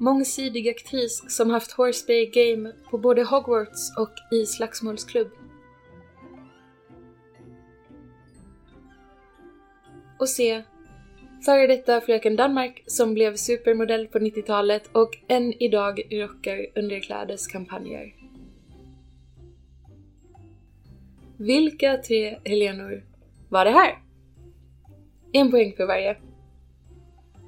Mångsidig 0.00 0.68
aktris 0.68 1.24
som 1.28 1.50
haft 1.50 1.72
Horsebay 1.72 2.26
Game 2.26 2.72
på 2.90 2.98
både 2.98 3.24
Hogwarts 3.24 3.96
och 3.98 4.36
i 4.38 4.46
slagsmålsklubb. 4.46 5.30
Och 10.18 10.28
C. 10.28 10.62
Före 11.44 11.66
detta 11.66 12.00
Fröken 12.00 12.36
Danmark 12.36 12.82
som 12.86 13.14
blev 13.14 13.36
supermodell 13.36 14.08
på 14.08 14.18
90-talet 14.18 14.90
och 14.92 15.10
än 15.28 15.62
idag 15.62 16.00
rockar 16.10 16.66
underklädeskampanjer. 16.74 18.14
Vilka 21.38 21.96
tre 21.96 22.38
Helenor 22.44 23.04
var 23.48 23.64
det 23.64 23.70
här? 23.70 23.98
En 25.32 25.50
poäng 25.50 25.72
för 25.76 25.86
varje. 25.86 26.16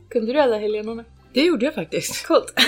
Kunde 0.08 0.32
du 0.32 0.38
alla 0.38 0.58
Helenorna? 0.58 1.04
Det 1.32 1.42
gjorde 1.42 1.64
jag 1.64 1.74
faktiskt. 1.74 2.26
Coolt! 2.26 2.52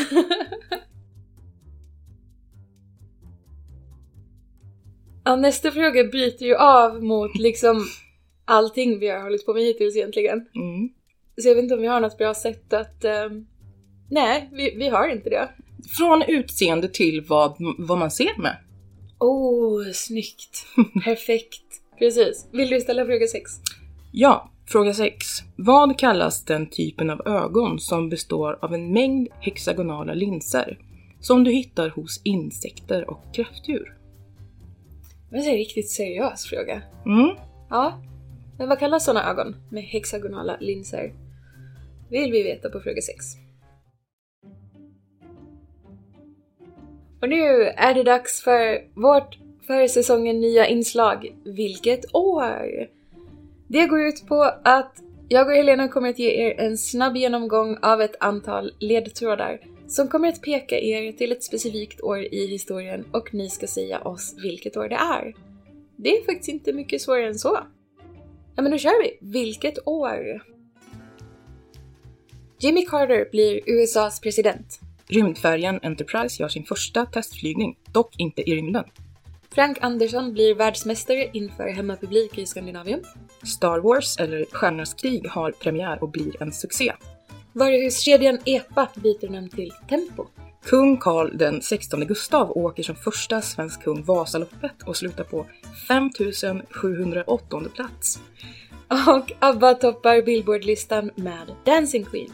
ja, 5.25 5.37
nästa 5.37 5.71
fråga 5.71 6.05
bryter 6.05 6.47
ju 6.47 6.57
av 6.57 7.03
mot 7.03 7.39
liksom 7.39 7.87
allting 8.45 8.99
vi 8.99 9.09
har 9.09 9.21
hållit 9.21 9.47
på 9.47 9.55
med 9.55 9.63
hittills 9.63 9.97
egentligen. 9.97 10.47
Mm. 10.55 10.89
Så 11.37 11.49
jag 11.49 11.55
vet 11.55 11.63
inte 11.63 11.75
om 11.75 11.81
vi 11.81 11.87
har 11.87 12.01
något 12.01 12.19
bra 12.19 12.35
sätt 12.35 12.73
att... 12.73 13.05
ehm, 13.05 13.47
nej, 14.11 14.49
vi, 14.53 14.75
vi 14.77 14.89
har 14.89 15.09
inte 15.09 15.31
det. 15.31 15.49
Från 15.99 16.23
utseende 16.23 16.89
till 16.89 17.21
vad, 17.21 17.57
vad 17.79 17.99
man 17.99 18.11
ser 18.11 18.41
med. 18.43 18.57
Oh, 19.19 19.93
snyggt! 19.93 20.67
Perfekt! 21.05 21.63
Precis. 21.99 22.47
Vill 22.53 22.71
du 22.71 22.81
ställa 22.81 23.07
fråga 23.07 23.27
sex? 23.27 23.51
Ja, 24.13 24.51
fråga 24.73 24.95
6. 24.95 25.27
Vad 25.57 25.99
kallas 25.99 26.45
den 26.45 26.67
typen 26.67 27.11
av 27.11 27.29
ögon 27.29 27.79
som 27.79 28.09
består 28.09 28.59
av 28.63 28.75
en 28.75 28.93
mängd 28.93 29.29
hexagonala 29.41 30.15
linser 30.15 30.79
som 31.21 31.45
du 31.45 31.51
hittar 31.51 31.89
hos 31.89 32.21
insekter 32.25 33.11
och 33.11 33.35
kräftdjur? 33.35 33.97
Det 35.31 35.37
är 35.37 35.51
en 35.51 35.57
riktigt 35.57 35.91
seriös 35.91 36.47
fråga. 36.47 36.83
Mm. 37.07 37.37
Ja, 37.71 38.03
men 38.59 38.69
vad 38.69 38.79
kallas 38.79 39.05
sådana 39.05 39.31
ögon 39.31 39.57
med 39.71 39.83
hexagonala 39.83 40.57
linser? 40.61 41.13
Vill 42.11 42.33
vi 42.33 42.43
veta 42.43 42.71
på 42.71 42.81
fråga 42.81 43.03
6. 43.03 43.25
Och 47.23 47.29
nu 47.29 47.63
är 47.77 47.95
det 47.95 48.03
dags 48.03 48.43
för 48.43 48.85
vårt 49.01 49.39
för 49.67 49.87
säsongen 49.87 50.41
nya 50.41 50.67
inslag 50.67 51.35
Vilket 51.45 52.15
år? 52.15 53.00
Det 53.73 53.87
går 53.87 54.01
ut 54.01 54.27
på 54.27 54.43
att 54.65 55.03
jag 55.29 55.47
och 55.47 55.53
Helena 55.53 55.89
kommer 55.89 56.11
att 56.11 56.19
ge 56.19 56.31
er 56.31 56.61
en 56.61 56.79
snabb 56.79 57.17
genomgång 57.17 57.79
av 57.83 58.03
ett 58.03 58.17
antal 58.21 58.73
ledtrådar 58.79 59.61
som 59.89 60.09
kommer 60.09 60.29
att 60.29 60.43
peka 60.43 60.79
er 60.79 61.13
till 61.13 61.33
ett 61.33 61.45
specifikt 61.45 62.01
år 62.01 62.19
i 62.19 62.47
historien 62.47 63.05
och 63.13 63.35
ni 63.35 63.51
ska 63.51 63.67
säga 63.67 64.01
oss 64.01 64.35
vilket 64.43 64.77
år 64.77 64.89
det 64.89 64.95
är. 64.95 65.35
Det 65.97 66.17
är 66.17 66.25
faktiskt 66.25 66.49
inte 66.49 66.73
mycket 66.73 67.01
svårare 67.03 67.27
än 67.27 67.39
så. 67.39 67.59
Ja 68.57 68.63
men 68.63 68.73
då 68.73 68.79
kör 68.79 69.03
vi! 69.03 69.19
Vilket 69.21 69.87
år? 69.87 70.43
Jimmy 72.59 72.87
Carter 72.87 73.29
blir 73.31 73.61
USAs 73.67 74.21
president. 74.21 74.81
Rymdfärjan 75.09 75.81
Enterprise 75.83 76.43
gör 76.43 76.49
sin 76.49 76.65
första 76.65 77.07
testflygning, 77.07 77.79
dock 77.93 78.15
inte 78.19 78.51
i 78.51 78.57
rymden. 78.57 78.85
Frank 79.55 79.79
Andersson 79.81 80.33
blir 80.33 80.55
världsmästare 80.55 81.31
inför 81.33 81.69
hemmapublik 81.69 82.39
i 82.39 82.47
Skandinavien. 82.47 83.05
Star 83.43 83.79
Wars, 83.79 84.17
eller 84.19 84.45
Stjärnornas 84.53 84.95
krig, 84.95 85.27
har 85.29 85.51
premiär 85.51 86.03
och 86.03 86.09
blir 86.09 86.43
en 86.43 86.53
succé. 86.53 86.93
Varuhuskedjan 87.53 88.39
EPA 88.45 88.89
byter 88.95 89.29
namn 89.29 89.49
till 89.49 89.73
Tempo. 89.89 90.27
Kung 90.65 90.97
Carl 90.97 91.39
den 91.39 91.63
16 91.63 92.07
Gustav 92.07 92.51
åker 92.51 92.83
som 92.83 92.97
första 92.97 93.43
svensk 93.43 93.83
kung 93.83 94.03
Vasaloppet 94.03 94.83
och 94.87 94.97
slutar 94.97 95.25
på 95.25 95.47
5708 95.89 97.61
plats. 97.75 98.21
Och 99.09 99.33
ABBA 99.39 99.75
toppar 99.75 100.23
Billboardlistan 100.23 101.11
med 101.15 101.53
Dancing 101.65 102.05
Queen. 102.05 102.33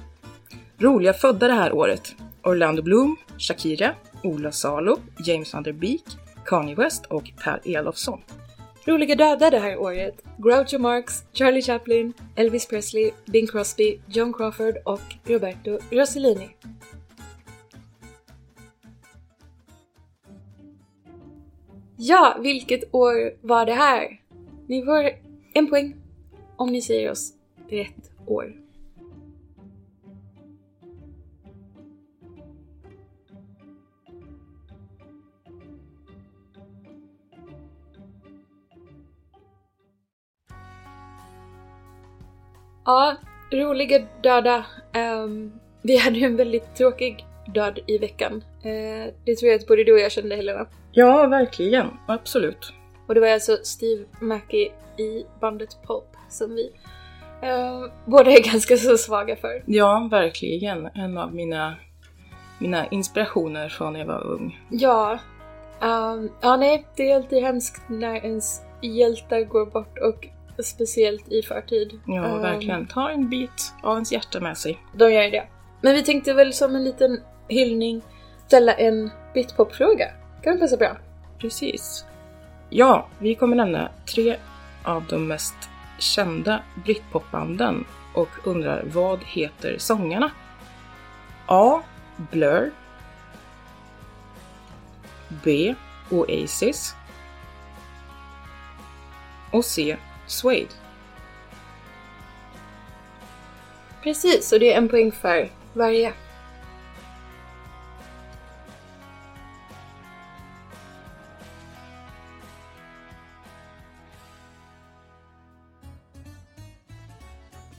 Roliga 0.78 1.12
födda 1.12 1.48
det 1.48 1.54
här 1.54 1.72
året. 1.72 2.14
Orlando 2.42 2.82
Bloom, 2.82 3.16
Shakira, 3.38 3.94
Ola 4.22 4.52
Salo, 4.52 4.98
James 5.26 5.54
van 5.54 5.62
der 5.62 5.72
Beek, 5.72 6.04
Kanye 6.46 6.74
West 6.74 7.06
och 7.06 7.30
Per 7.44 7.60
Elofsson. 7.64 8.20
Roliga 8.84 9.14
döda 9.14 9.50
det 9.50 9.58
här 9.58 9.78
året. 9.78 10.22
Groucho 10.38 10.78
Marx, 10.78 11.24
Charlie 11.32 11.62
Chaplin, 11.62 12.12
Elvis 12.36 12.66
Presley, 12.66 13.10
Bing 13.24 13.46
Crosby, 13.46 14.00
John 14.08 14.32
Crawford 14.32 14.76
och 14.84 15.00
Roberto 15.24 15.78
Rossellini. 15.90 16.48
Ja, 21.96 22.36
vilket 22.42 22.94
år 22.94 23.46
var 23.46 23.66
det 23.66 23.74
här? 23.74 24.20
Ni 24.66 24.84
får 24.84 25.10
en 25.52 25.70
poäng 25.70 25.96
om 26.56 26.72
ni 26.72 26.82
säger 26.82 27.10
oss 27.10 27.32
rätt 27.68 28.10
år. 28.26 28.65
Ja, 42.86 43.16
roliga 43.52 43.98
döda. 44.22 44.64
Ehm, 44.92 45.52
vi 45.82 45.96
hade 45.96 46.18
ju 46.18 46.26
en 46.26 46.36
väldigt 46.36 46.74
tråkig 46.76 47.26
död 47.54 47.78
i 47.86 47.98
veckan. 47.98 48.44
Eh, 48.62 49.12
det 49.24 49.36
tror 49.36 49.50
jag 49.50 49.60
att 49.60 49.66
både 49.66 49.84
du 49.84 49.92
och 49.92 49.98
jag 49.98 50.12
kände 50.12 50.36
Helena. 50.36 50.66
Ja, 50.92 51.26
verkligen. 51.26 51.86
Absolut. 52.08 52.72
Och 53.08 53.14
det 53.14 53.20
var 53.20 53.28
alltså 53.28 53.56
Steve 53.62 54.04
Mackey 54.20 54.70
i 54.98 55.26
bandet 55.40 55.76
Pulp 55.86 56.16
som 56.28 56.54
vi 56.54 56.72
eh, 57.42 57.84
båda 58.04 58.30
är 58.30 58.52
ganska 58.52 58.76
så 58.76 58.96
svaga 58.96 59.36
för. 59.36 59.62
Ja, 59.66 60.08
verkligen. 60.10 60.86
En 60.86 61.18
av 61.18 61.34
mina, 61.34 61.74
mina 62.58 62.86
inspirationer 62.86 63.68
från 63.68 63.92
när 63.92 64.00
jag 64.00 64.06
var 64.06 64.26
ung. 64.26 64.60
Ja, 64.70 65.18
ehm, 65.80 66.30
ja 66.40 66.56
nej, 66.56 66.86
det 66.96 67.10
är 67.10 67.16
alltid 67.16 67.42
hemskt 67.42 67.82
när 67.88 68.14
ens 68.14 68.62
hjältar 68.82 69.40
går 69.40 69.66
bort 69.66 69.98
och 69.98 70.28
speciellt 70.62 71.28
i 71.32 71.42
förtid. 71.42 72.00
Ja, 72.06 72.24
Ehm, 72.26 72.40
verkligen. 72.42 72.86
Ta 72.86 73.10
en 73.10 73.28
bit 73.28 73.74
av 73.82 73.94
ens 73.94 74.12
hjärta 74.12 74.40
med 74.40 74.58
sig. 74.58 74.78
De 74.94 75.12
gör 75.12 75.22
ju 75.22 75.30
det. 75.30 75.46
Men 75.80 75.94
vi 75.94 76.02
tänkte 76.02 76.32
väl 76.34 76.52
som 76.52 76.74
en 76.76 76.84
liten 76.84 77.20
hyllning 77.48 78.02
ställa 78.46 78.72
en 78.72 79.10
bitpop-fråga. 79.34 80.06
Kan 80.42 80.54
det 80.54 80.60
passa 80.60 80.76
bra? 80.76 80.96
Precis. 81.38 82.04
Ja, 82.70 83.08
vi 83.18 83.34
kommer 83.34 83.56
nämna 83.56 83.88
tre 84.14 84.36
av 84.84 85.04
de 85.08 85.26
mest 85.28 85.54
kända 85.98 86.62
britpopbanden 86.84 87.84
och 88.14 88.28
undrar 88.44 88.82
vad 88.86 89.20
heter 89.24 89.78
sångarna? 89.78 90.30
A. 91.46 91.80
Blur 92.16 92.72
B. 95.44 95.74
Oasis 96.10 96.94
och 99.52 99.64
C. 99.64 99.96
Suede. 100.26 100.68
Precis, 104.02 104.52
och 104.52 104.60
det 104.60 104.72
är 104.72 104.76
en 104.78 104.88
poäng 104.88 105.12
för 105.12 105.48
varje. 105.72 106.12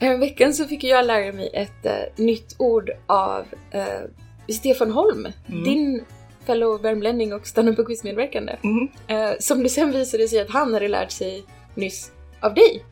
Häromveckan 0.00 0.54
så 0.54 0.64
fick 0.64 0.84
jag 0.84 1.06
lära 1.06 1.32
mig 1.32 1.50
ett 1.54 1.86
eh, 1.86 2.24
nytt 2.24 2.54
ord 2.58 2.90
av 3.06 3.46
eh, 3.70 3.84
Stefan 4.54 4.90
Holm, 4.90 5.28
Mm. 5.48 5.64
din 5.64 6.04
fellow 6.46 6.82
värmlänning 6.82 7.32
och 7.32 7.46
stand-up 7.46 7.86
quizmedverkande. 7.86 8.56
Mhm. 8.62 8.88
Eh, 9.08 9.30
som 9.40 9.62
det 9.62 9.68
sen 9.68 9.92
visade 9.92 10.28
sig 10.28 10.40
att 10.40 10.50
han 10.50 10.74
hade 10.74 10.88
lärt 10.88 11.10
sig 11.10 11.44
nyss 11.74 12.12
av 12.40 12.54
dig. 12.54 12.84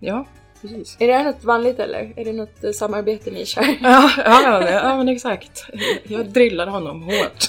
Ja, 0.00 0.26
precis. 0.62 0.96
Är 1.00 1.06
det 1.06 1.12
här 1.14 1.24
något 1.24 1.44
vanligt 1.44 1.78
eller? 1.78 2.12
Är 2.16 2.24
det 2.24 2.32
något 2.32 2.64
eh, 2.64 2.70
samarbete 2.70 3.30
ni 3.30 3.46
kör? 3.46 3.62
Ja, 3.82 4.10
ja, 4.16 4.62
ja, 4.62 4.70
ja 4.70 4.96
men 4.96 5.08
exakt. 5.08 5.64
Jag 6.04 6.26
drillade 6.26 6.70
honom 6.70 7.02
hårt. 7.02 7.46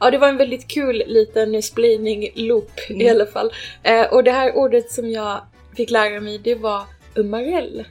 Ja, 0.00 0.10
det 0.10 0.18
var 0.18 0.28
en 0.28 0.36
väldigt 0.36 0.68
kul 0.68 1.02
liten 1.06 1.62
splaining 1.62 2.28
loop 2.34 2.70
i 2.88 2.94
Mm. 2.94 3.10
alla 3.16 3.26
fall. 3.26 3.50
Eh, 3.82 4.06
och 4.12 4.24
det 4.24 4.30
här 4.32 4.56
ordet 4.56 4.92
som 4.92 5.10
jag 5.10 5.40
fick 5.76 5.90
lära 5.90 6.20
mig, 6.20 6.38
det 6.38 6.54
var 6.54 6.82
umarell. 7.14 7.84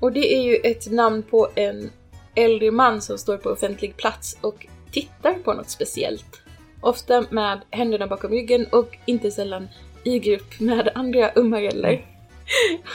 Och 0.00 0.12
det 0.12 0.34
är 0.34 0.42
ju 0.42 0.54
ett 0.56 0.90
namn 0.92 1.22
på 1.22 1.48
en 1.54 1.90
äldre 2.34 2.70
man 2.70 3.02
som 3.02 3.18
står 3.18 3.36
på 3.36 3.50
offentlig 3.50 3.96
plats 3.96 4.38
och 4.40 4.66
tittar 4.92 5.34
på 5.34 5.52
något 5.54 5.70
speciellt. 5.70 6.38
ofta 6.80 7.24
med 7.30 7.60
händerna 7.70 8.06
bakom 8.06 8.30
ryggen 8.30 8.66
och 8.72 8.98
inte 9.06 9.30
sällan 9.30 9.68
i 10.04 10.18
grupp 10.18 10.60
med 10.60 10.88
andra 10.94 11.30
ummareller. 11.34 12.04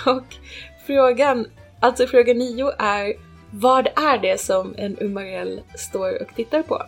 Och 0.06 0.36
frågan, 0.88 1.48
alltså 1.80 2.08
fråga 2.08 2.34
nio 2.34 2.72
är 2.80 3.14
vad 3.52 3.88
är 3.88 4.18
det 4.18 4.42
som 4.42 4.74
en 4.78 4.98
ummarell 5.00 5.62
står 5.76 6.22
och 6.22 6.36
tittar 6.36 6.64
på? 6.64 6.84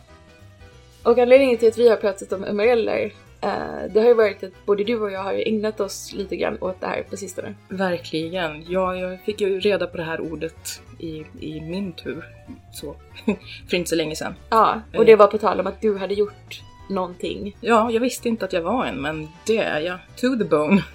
Och 1.04 1.18
anledningen 1.18 1.58
till 1.58 1.68
att 1.68 1.78
vi 1.78 1.90
har 1.90 1.96
pratat 1.96 2.32
om 2.32 2.46
ummareller 2.46 3.12
eh, 3.42 3.92
det 3.94 4.00
har 4.00 4.08
ju 4.08 4.14
varit 4.14 4.44
att 4.44 4.66
både 4.66 4.84
du 4.84 5.00
och 5.00 5.12
jag 5.12 5.24
har 5.24 5.34
ägnat 5.34 5.80
oss 5.80 6.14
lite 6.14 6.36
grann 6.36 6.58
åt 6.62 6.82
det 6.82 6.88
här 6.88 7.04
på 7.10 7.18
sistone. 7.18 7.56
Verkligen. 7.70 8.66
Ja, 8.68 8.96
jag 8.96 9.22
fick 9.22 9.42
ju 9.42 9.60
reda 9.60 9.88
på 9.88 9.98
det 9.98 10.04
här 10.04 10.22
ordet 10.22 10.82
i, 11.00 11.26
i 11.40 11.62
min 11.62 11.92
tur. 11.92 12.26
Så. 12.74 12.96
För 13.70 13.78
inte 13.78 13.90
så 13.90 13.96
länge 13.96 14.16
sedan. 14.16 14.36
Ja, 14.50 14.82
och 14.98 15.06
det 15.06 15.16
var 15.16 15.28
på 15.28 15.38
tal 15.38 15.60
om 15.60 15.68
att 15.68 15.82
du 15.82 15.98
hade 15.98 16.14
gjort 16.14 16.62
någonting. 16.90 17.58
Ja, 17.62 17.92
jag 17.92 18.02
visste 18.02 18.30
inte 18.30 18.46
att 18.46 18.54
jag 18.54 18.62
var 18.62 18.86
en, 18.86 19.02
men 19.02 19.28
det 19.46 19.58
är 19.58 19.80
jag. 19.80 20.00
To 20.16 20.38
the 20.38 20.44
bone. 20.44 20.84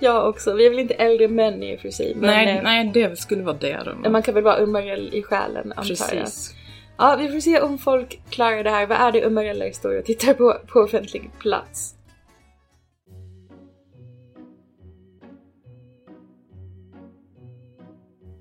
Jag 0.00 0.28
också, 0.28 0.54
vi 0.54 0.66
är 0.66 0.70
väl 0.70 0.78
inte 0.78 0.94
äldre 0.94 1.28
män 1.28 1.62
i 1.62 1.76
och 1.76 1.80
för 1.80 1.90
sig. 1.90 2.14
Men 2.14 2.30
nej, 2.30 2.56
eh, 2.56 2.62
nej, 2.62 2.90
det 2.94 3.18
skulle 3.18 3.42
vara 3.42 3.56
det 3.60 3.80
då. 4.02 4.10
man 4.10 4.22
kan 4.22 4.34
väl 4.34 4.44
vara 4.44 4.58
ummarell 4.58 5.10
i 5.14 5.22
själen 5.22 5.72
antar 5.76 5.90
jag. 5.90 6.10
Precis. 6.10 6.54
Ja, 6.98 7.16
vi 7.18 7.28
får 7.28 7.40
se 7.40 7.60
om 7.60 7.78
folk 7.78 8.20
klarar 8.30 8.64
det 8.64 8.70
här. 8.70 8.86
Vad 8.86 8.98
är 8.98 9.12
det 9.12 9.22
ummareller 9.24 9.72
står 9.72 9.98
och 9.98 10.04
tittar 10.04 10.34
på 10.34 10.56
på 10.66 10.80
offentlig 10.80 11.30
plats? 11.38 11.94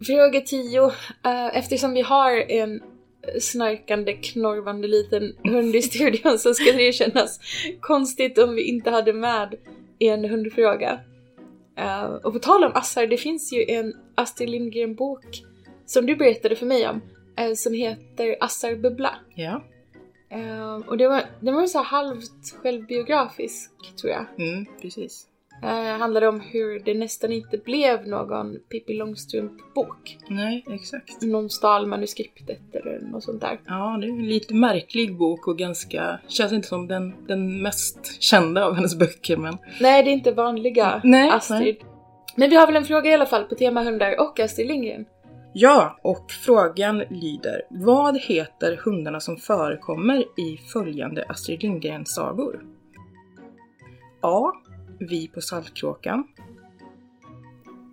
Fråga 0.07 0.41
10. 0.41 0.85
Eh, 1.25 1.57
eftersom 1.57 1.93
vi 1.93 2.01
har 2.01 2.51
en 2.51 2.81
snarkande, 3.39 4.13
knorvande 4.13 4.87
liten 4.87 5.35
hund 5.43 5.75
i 5.75 5.81
studion 5.81 6.39
så 6.39 6.53
skulle 6.53 6.77
det 6.77 6.93
kännas 6.93 7.39
konstigt 7.79 8.37
om 8.37 8.55
vi 8.55 8.63
inte 8.63 8.89
hade 8.89 9.13
med 9.13 9.55
en 9.99 10.25
hundfråga. 10.25 10.99
Eh, 11.77 12.03
och 12.03 12.33
på 12.33 12.39
tal 12.39 12.63
om 12.63 12.71
Assar, 12.75 13.07
det 13.07 13.17
finns 13.17 13.53
ju 13.53 13.65
en 13.67 13.93
Astrid 14.15 14.49
Lindgren-bok 14.49 15.43
som 15.85 16.05
du 16.05 16.15
berättade 16.15 16.55
för 16.55 16.65
mig 16.65 16.87
om 16.87 17.01
eh, 17.37 17.53
som 17.53 17.73
heter 17.73 18.35
Assar 18.39 18.75
Bubbla. 18.75 19.15
Ja. 19.35 19.63
Eh, 20.29 20.75
och 20.75 20.97
det 20.97 21.07
var, 21.07 21.23
den 21.39 21.55
var 21.55 21.67
så 21.67 21.79
halvt 21.79 22.55
självbiografisk, 22.61 23.71
tror 24.01 24.13
jag. 24.13 24.25
Mm, 24.37 24.65
precis. 24.81 25.27
Uh, 25.63 25.99
handlade 25.99 26.27
om 26.27 26.39
hur 26.39 26.79
det 26.79 26.93
nästan 26.93 27.31
inte 27.31 27.57
blev 27.57 28.07
någon 28.07 28.59
Pippi 28.59 28.93
Långstrump-bok. 28.93 30.17
Nej, 30.27 30.65
exakt. 30.69 31.21
Någon 31.21 31.49
stal 31.49 31.87
manuskriptet 31.87 32.75
eller 32.75 32.99
något 32.99 33.23
sånt 33.23 33.41
där. 33.41 33.59
Ja, 33.65 33.97
det 34.01 34.07
är 34.07 34.09
en 34.09 34.27
lite 34.29 34.53
märklig 34.53 35.17
bok 35.17 35.47
och 35.47 35.57
ganska, 35.57 36.19
känns 36.27 36.53
inte 36.53 36.67
som 36.67 36.87
den, 36.87 37.13
den 37.27 37.61
mest 37.61 38.21
kända 38.21 38.65
av 38.65 38.73
hennes 38.73 38.95
böcker 38.95 39.37
men... 39.37 39.57
Nej, 39.81 40.03
det 40.03 40.09
är 40.09 40.13
inte 40.13 40.31
vanliga 40.31 41.01
Nej, 41.03 41.29
Astrid. 41.29 41.77
Men 42.35 42.49
vi 42.49 42.55
har 42.55 42.67
väl 42.67 42.75
en 42.75 42.85
fråga 42.85 43.11
i 43.11 43.13
alla 43.13 43.25
fall 43.25 43.43
på 43.43 43.55
tema 43.55 43.83
hundar 43.83 44.19
och 44.19 44.39
Astrid 44.39 44.67
Lindgren. 44.67 45.05
Ja, 45.53 45.99
och 46.01 46.31
frågan 46.31 46.97
lyder 47.09 47.61
Vad 47.69 48.17
heter 48.17 48.79
hundarna 48.85 49.19
som 49.19 49.37
förekommer 49.37 50.17
i 50.17 50.57
följande 50.73 51.25
Astrid 51.29 51.63
Lindgren-sagor? 51.63 52.65
A. 54.21 54.51
Vi 54.99 55.27
på 55.27 55.41
Saltkråkan. 55.41 56.27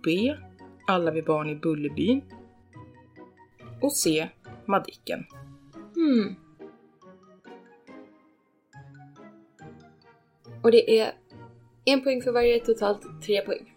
B. 0.03 0.35
Alla 0.87 1.11
vi 1.11 1.21
barn 1.21 1.49
i 1.49 1.55
Bullerbyn. 1.55 2.21
Och 3.81 3.93
C. 3.93 4.29
Madicken. 4.65 5.25
Hmm. 5.95 6.35
Och 10.63 10.71
det 10.71 10.99
är 10.99 11.13
en 11.85 12.03
poäng 12.03 12.21
för 12.21 12.31
varje, 12.31 12.59
totalt 12.59 13.23
tre 13.25 13.41
poäng. 13.41 13.76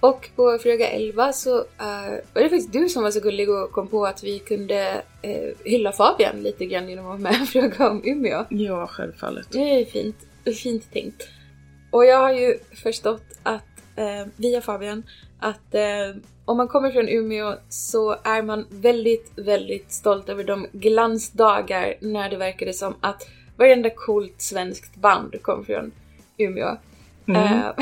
Och 0.00 0.30
på 0.36 0.58
fråga 0.58 0.88
11 0.88 1.32
så 1.32 1.58
eh, 1.58 2.10
var 2.34 2.42
det 2.42 2.48
faktiskt 2.48 2.72
du 2.72 2.88
som 2.88 3.02
var 3.02 3.10
så 3.10 3.20
gullig 3.20 3.50
och 3.50 3.72
kom 3.72 3.88
på 3.88 4.06
att 4.06 4.22
vi 4.24 4.38
kunde 4.38 5.02
uh, 5.26 5.54
hylla 5.64 5.92
Fabian 5.92 6.42
lite 6.42 6.66
grann 6.66 6.88
genom 6.88 7.04
att 7.04 7.20
vara 7.20 7.32
med 7.32 7.42
och 7.42 7.48
fråga 7.72 7.90
om 7.90 8.02
Umeå. 8.04 8.44
Ja, 8.48 8.86
självfallet. 8.86 9.46
Det 9.50 9.80
är 9.80 9.84
fint. 9.84 10.16
Fint 10.62 10.92
tänkt. 10.92 11.28
Och 11.90 12.04
jag 12.04 12.18
har 12.18 12.32
ju 12.32 12.58
förstått 12.82 13.24
att, 13.42 13.62
eh, 13.96 14.26
via 14.36 14.60
Fabian, 14.60 15.02
att 15.38 15.74
eh, 15.74 16.16
om 16.44 16.56
man 16.56 16.68
kommer 16.68 16.90
från 16.90 17.08
Umeå 17.08 17.54
så 17.68 18.16
är 18.24 18.42
man 18.42 18.66
väldigt, 18.70 19.32
väldigt 19.36 19.92
stolt 19.92 20.28
över 20.28 20.44
de 20.44 20.66
glansdagar 20.72 21.94
när 22.00 22.30
det 22.30 22.36
verkade 22.36 22.72
som 22.72 22.94
att 23.00 23.28
varenda 23.56 23.90
coolt 23.90 24.40
svenskt 24.40 24.96
band 24.96 25.42
kom 25.42 25.64
från 25.64 25.92
Umeå. 26.36 26.76
Mm. 27.28 27.42
Eh, 27.42 27.72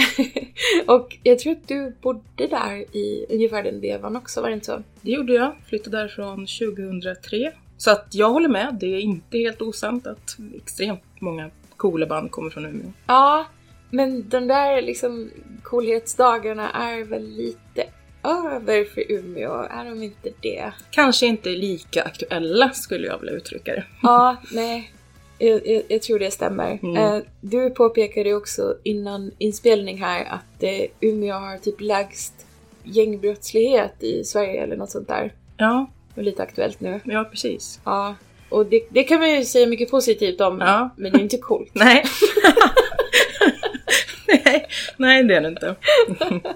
och 0.94 1.16
jag 1.22 1.38
tror 1.38 1.52
att 1.52 1.68
du 1.68 1.94
bodde 2.02 2.46
där 2.46 2.96
i 2.96 3.26
ungefär 3.28 3.62
den 3.62 3.80
vevan 3.80 4.16
också, 4.16 4.40
var 4.40 4.48
det 4.48 4.54
inte 4.54 4.66
så? 4.66 4.82
Det 5.00 5.10
gjorde 5.10 5.32
jag. 5.32 5.52
Flyttade 5.66 5.96
därifrån 5.96 6.46
2003. 6.46 7.52
Så 7.76 7.90
att 7.90 8.06
jag 8.10 8.30
håller 8.30 8.48
med. 8.48 8.76
Det 8.80 8.86
är 8.86 9.00
inte 9.00 9.38
helt 9.38 9.62
osant 9.62 10.06
att 10.06 10.36
extremt 10.56 11.02
många 11.20 11.50
coola 11.76 12.06
band 12.06 12.30
kommer 12.30 12.50
från 12.50 12.66
Umeå. 12.66 12.92
Ja, 13.06 13.46
men 13.90 14.28
de 14.28 14.46
där 14.46 14.82
liksom 14.82 15.30
coolhetsdagarna 15.62 16.70
är 16.70 17.04
väl 17.04 17.28
lite 17.28 17.84
över 18.24 18.84
för 18.84 19.12
Umeå, 19.12 19.66
är 19.70 19.84
de 19.84 20.02
inte 20.02 20.30
det? 20.40 20.72
Kanske 20.90 21.26
inte 21.26 21.48
lika 21.48 22.02
aktuella 22.02 22.70
skulle 22.70 23.06
jag 23.06 23.18
vilja 23.18 23.34
uttrycka 23.34 23.72
det. 23.72 23.84
Ja, 24.02 24.36
nej. 24.52 24.92
Jag, 25.38 25.66
jag, 25.66 25.82
jag 25.88 26.02
tror 26.02 26.18
det 26.18 26.30
stämmer. 26.30 26.78
Mm. 26.82 26.96
Eh, 26.96 27.22
du 27.40 27.70
påpekade 27.70 28.34
också 28.34 28.76
innan 28.82 29.30
inspelning 29.38 29.98
här 30.02 30.24
att 30.24 30.62
eh, 30.62 30.82
Umeå 31.00 31.34
har 31.34 31.58
typ 31.58 31.80
lägst 31.80 32.32
gängbrottslighet 32.84 34.02
i 34.02 34.24
Sverige 34.24 34.62
eller 34.62 34.76
något 34.76 34.90
sånt 34.90 35.08
där. 35.08 35.32
Ja, 35.56 35.90
är 36.14 36.22
lite 36.22 36.42
aktuellt 36.42 36.80
nu. 36.80 37.00
ja 37.04 37.24
precis. 37.30 37.80
Ja, 37.84 38.14
och 38.48 38.66
det, 38.66 38.80
det 38.90 39.02
kan 39.04 39.20
man 39.20 39.30
ju 39.30 39.44
säga 39.44 39.66
mycket 39.66 39.90
positivt 39.90 40.40
om, 40.40 40.58
Ja. 40.60 40.90
men 40.96 41.12
det 41.12 41.18
är 41.18 41.22
inte 41.22 41.38
coolt. 41.38 41.70
Nej. 41.74 42.04
nej, 44.28 44.66
nej 44.96 45.24
det 45.24 45.34
är 45.34 45.40
det 45.40 45.48
inte. 45.48 45.74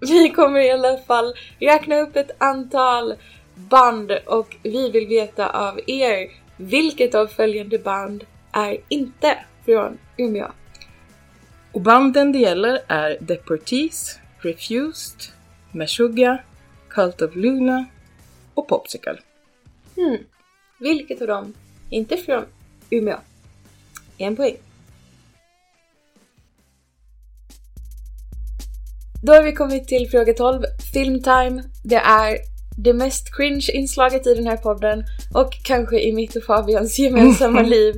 Vi 0.00 0.30
kommer 0.30 0.60
i 0.60 0.70
alla 0.70 0.98
fall 0.98 1.34
räkna 1.58 2.00
upp 2.00 2.16
ett 2.16 2.30
antal 2.38 3.14
band 3.54 4.12
och 4.26 4.56
vi 4.62 4.90
vill 4.90 5.06
veta 5.06 5.50
av 5.50 5.80
er 5.86 6.30
vilket 6.60 7.14
av 7.14 7.26
följande 7.26 7.78
band 7.78 8.24
är 8.52 8.78
inte 8.88 9.38
från 9.64 9.98
Umeå. 10.16 10.52
Och 11.72 11.80
banden 11.80 12.32
det 12.32 12.38
gäller 12.38 12.80
är 12.88 13.16
Deportees, 13.20 14.18
Refused, 14.38 15.20
Meshuggah, 15.72 16.38
Cult 16.88 17.22
of 17.22 17.36
Luna 17.36 17.84
och 18.54 18.68
Popsicle. 18.68 19.18
Hmm. 19.96 20.18
Vilket 20.80 21.20
av 21.20 21.26
dem 21.26 21.54
är 21.90 21.96
inte 21.96 22.16
från 22.16 22.44
Umeå? 22.90 23.16
En 24.18 24.36
poäng. 24.36 24.56
Då 29.22 29.32
har 29.32 29.42
vi 29.42 29.52
kommit 29.52 29.88
till 29.88 30.10
fråga 30.10 30.32
12. 30.32 30.62
Filmtime. 30.92 31.62
Det 31.84 31.96
är 31.96 32.49
det 32.84 32.92
mest 32.92 33.36
cringe 33.36 33.70
inslaget 33.72 34.26
i 34.26 34.34
den 34.34 34.46
här 34.46 34.56
podden 34.56 35.04
och 35.34 35.52
kanske 35.62 36.00
i 36.00 36.12
mitt 36.12 36.36
och 36.36 36.42
Fabians 36.42 36.98
gemensamma 36.98 37.62
liv. 37.76 37.94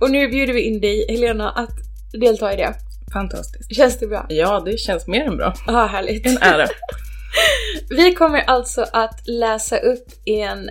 Och 0.00 0.10
nu 0.10 0.28
bjuder 0.28 0.52
vi 0.52 0.60
in 0.60 0.80
dig, 0.80 1.06
Helena, 1.08 1.50
att 1.50 1.74
delta 2.12 2.52
i 2.52 2.56
det. 2.56 2.74
Fantastiskt. 3.12 3.76
Känns 3.76 3.98
det 3.98 4.06
bra? 4.06 4.26
Ja, 4.28 4.62
det 4.64 4.78
känns 4.78 5.06
mer 5.06 5.24
än 5.24 5.36
bra. 5.36 5.54
Ja, 5.66 5.86
härligt. 5.86 6.26
En 6.26 6.38
ära. 6.40 6.66
Vi 7.88 8.14
kommer 8.14 8.40
alltså 8.40 8.86
att 8.92 9.28
läsa 9.28 9.78
upp 9.78 10.06
en 10.24 10.70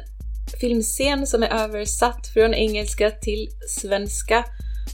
filmscen 0.62 1.28
som 1.28 1.44
är 1.44 1.64
översatt 1.64 2.28
från 2.34 2.54
engelska 2.54 3.12
till 3.12 3.50
svenska. 3.68 4.46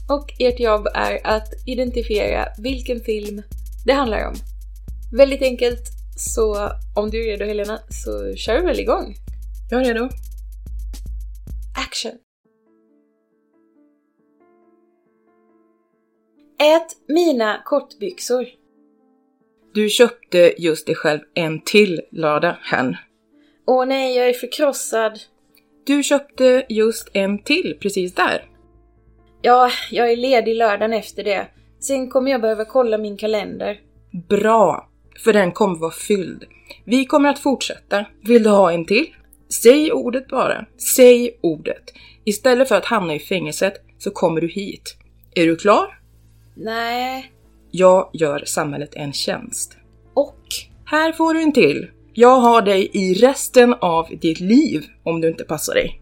Och 0.08 0.32
ert 0.38 0.60
jobb 0.60 0.86
är 0.94 1.20
att 1.26 1.48
identifiera 1.66 2.48
vilken 2.58 3.00
film 3.00 3.42
det 3.86 3.92
handlar 3.92 4.26
om. 4.26 4.34
Väldigt 5.16 5.42
enkelt, 5.42 6.01
så 6.34 6.70
om 6.94 7.10
du 7.10 7.22
är 7.22 7.26
redo 7.26 7.44
Helena 7.44 7.78
så 7.88 8.34
kör 8.34 8.60
vi 8.60 8.66
väl 8.66 8.80
igång. 8.80 9.14
Jag 9.70 9.80
är 9.80 9.84
redo. 9.84 10.08
Action! 11.76 12.12
Ät 16.58 16.96
mina 17.08 17.62
kortbyxor. 17.64 18.46
Du 19.74 19.88
köpte 19.88 20.54
just 20.58 20.86
dig 20.86 20.94
själv 20.94 21.20
en 21.34 21.60
till 21.60 22.00
lördag, 22.10 22.56
hen. 22.62 22.96
Åh 23.66 23.86
nej, 23.86 24.16
jag 24.16 24.28
är 24.28 24.32
förkrossad. 24.32 25.18
Du 25.84 26.02
köpte 26.02 26.66
just 26.68 27.08
en 27.12 27.42
till 27.42 27.76
precis 27.80 28.14
där. 28.14 28.48
Ja, 29.42 29.70
jag 29.90 30.12
är 30.12 30.16
ledig 30.16 30.56
lördagen 30.56 30.92
efter 30.92 31.24
det. 31.24 31.46
Sen 31.80 32.10
kommer 32.10 32.30
jag 32.30 32.40
behöva 32.40 32.64
kolla 32.64 32.98
min 32.98 33.16
kalender. 33.16 33.80
Bra! 34.28 34.91
För 35.24 35.32
den 35.32 35.52
kommer 35.52 35.78
vara 35.78 35.90
fylld. 35.90 36.44
Vi 36.84 37.04
kommer 37.04 37.28
att 37.28 37.38
fortsätta. 37.38 38.06
Vill 38.22 38.42
du 38.42 38.50
ha 38.50 38.72
en 38.72 38.84
till? 38.84 39.06
Säg 39.62 39.92
ordet 39.92 40.28
bara. 40.28 40.66
Säg 40.96 41.38
ordet. 41.40 41.92
Istället 42.24 42.68
för 42.68 42.74
att 42.74 42.84
hamna 42.84 43.14
i 43.14 43.18
fängelset 43.18 43.74
så 43.98 44.10
kommer 44.10 44.40
du 44.40 44.48
hit. 44.48 44.96
Är 45.34 45.46
du 45.46 45.56
klar? 45.56 45.98
Nej. 46.54 47.32
Jag 47.70 48.10
gör 48.12 48.42
samhället 48.46 48.94
en 48.94 49.12
tjänst. 49.12 49.76
Och? 50.14 50.46
Här 50.84 51.12
får 51.12 51.34
du 51.34 51.42
en 51.42 51.52
till. 51.52 51.90
Jag 52.12 52.40
har 52.40 52.62
dig 52.62 52.90
i 52.92 53.14
resten 53.14 53.74
av 53.74 54.08
ditt 54.20 54.40
liv 54.40 54.84
om 55.02 55.20
du 55.20 55.28
inte 55.28 55.44
passar 55.44 55.74
dig. 55.74 56.01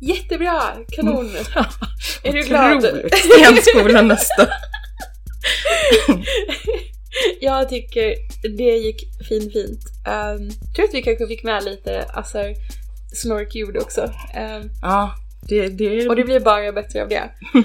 Jättebra! 0.00 0.62
Kanon! 0.88 1.26
Är 2.22 2.32
du 2.32 2.42
glad? 2.42 2.82
Stenskolan 3.12 4.08
nästa. 4.08 4.46
Jag 7.40 7.68
tycker 7.68 8.14
det 8.56 8.76
gick 8.76 9.00
fin 9.28 9.50
fint. 9.50 9.80
Um, 10.06 10.50
tror 10.74 10.84
att 10.84 10.94
vi 10.94 11.02
kanske 11.02 11.26
fick 11.26 11.42
med 11.42 11.64
lite 11.64 12.02
Assar 12.14 12.54
snorkljud 13.14 13.76
också. 13.76 14.00
Um, 14.02 14.70
Ja, 14.82 15.14
det, 15.48 15.68
det... 15.68 16.08
och 16.08 16.16
det 16.16 16.24
blir 16.24 16.40
bara 16.40 16.72
bättre 16.72 17.02
av 17.02 17.08
det. 17.08 17.30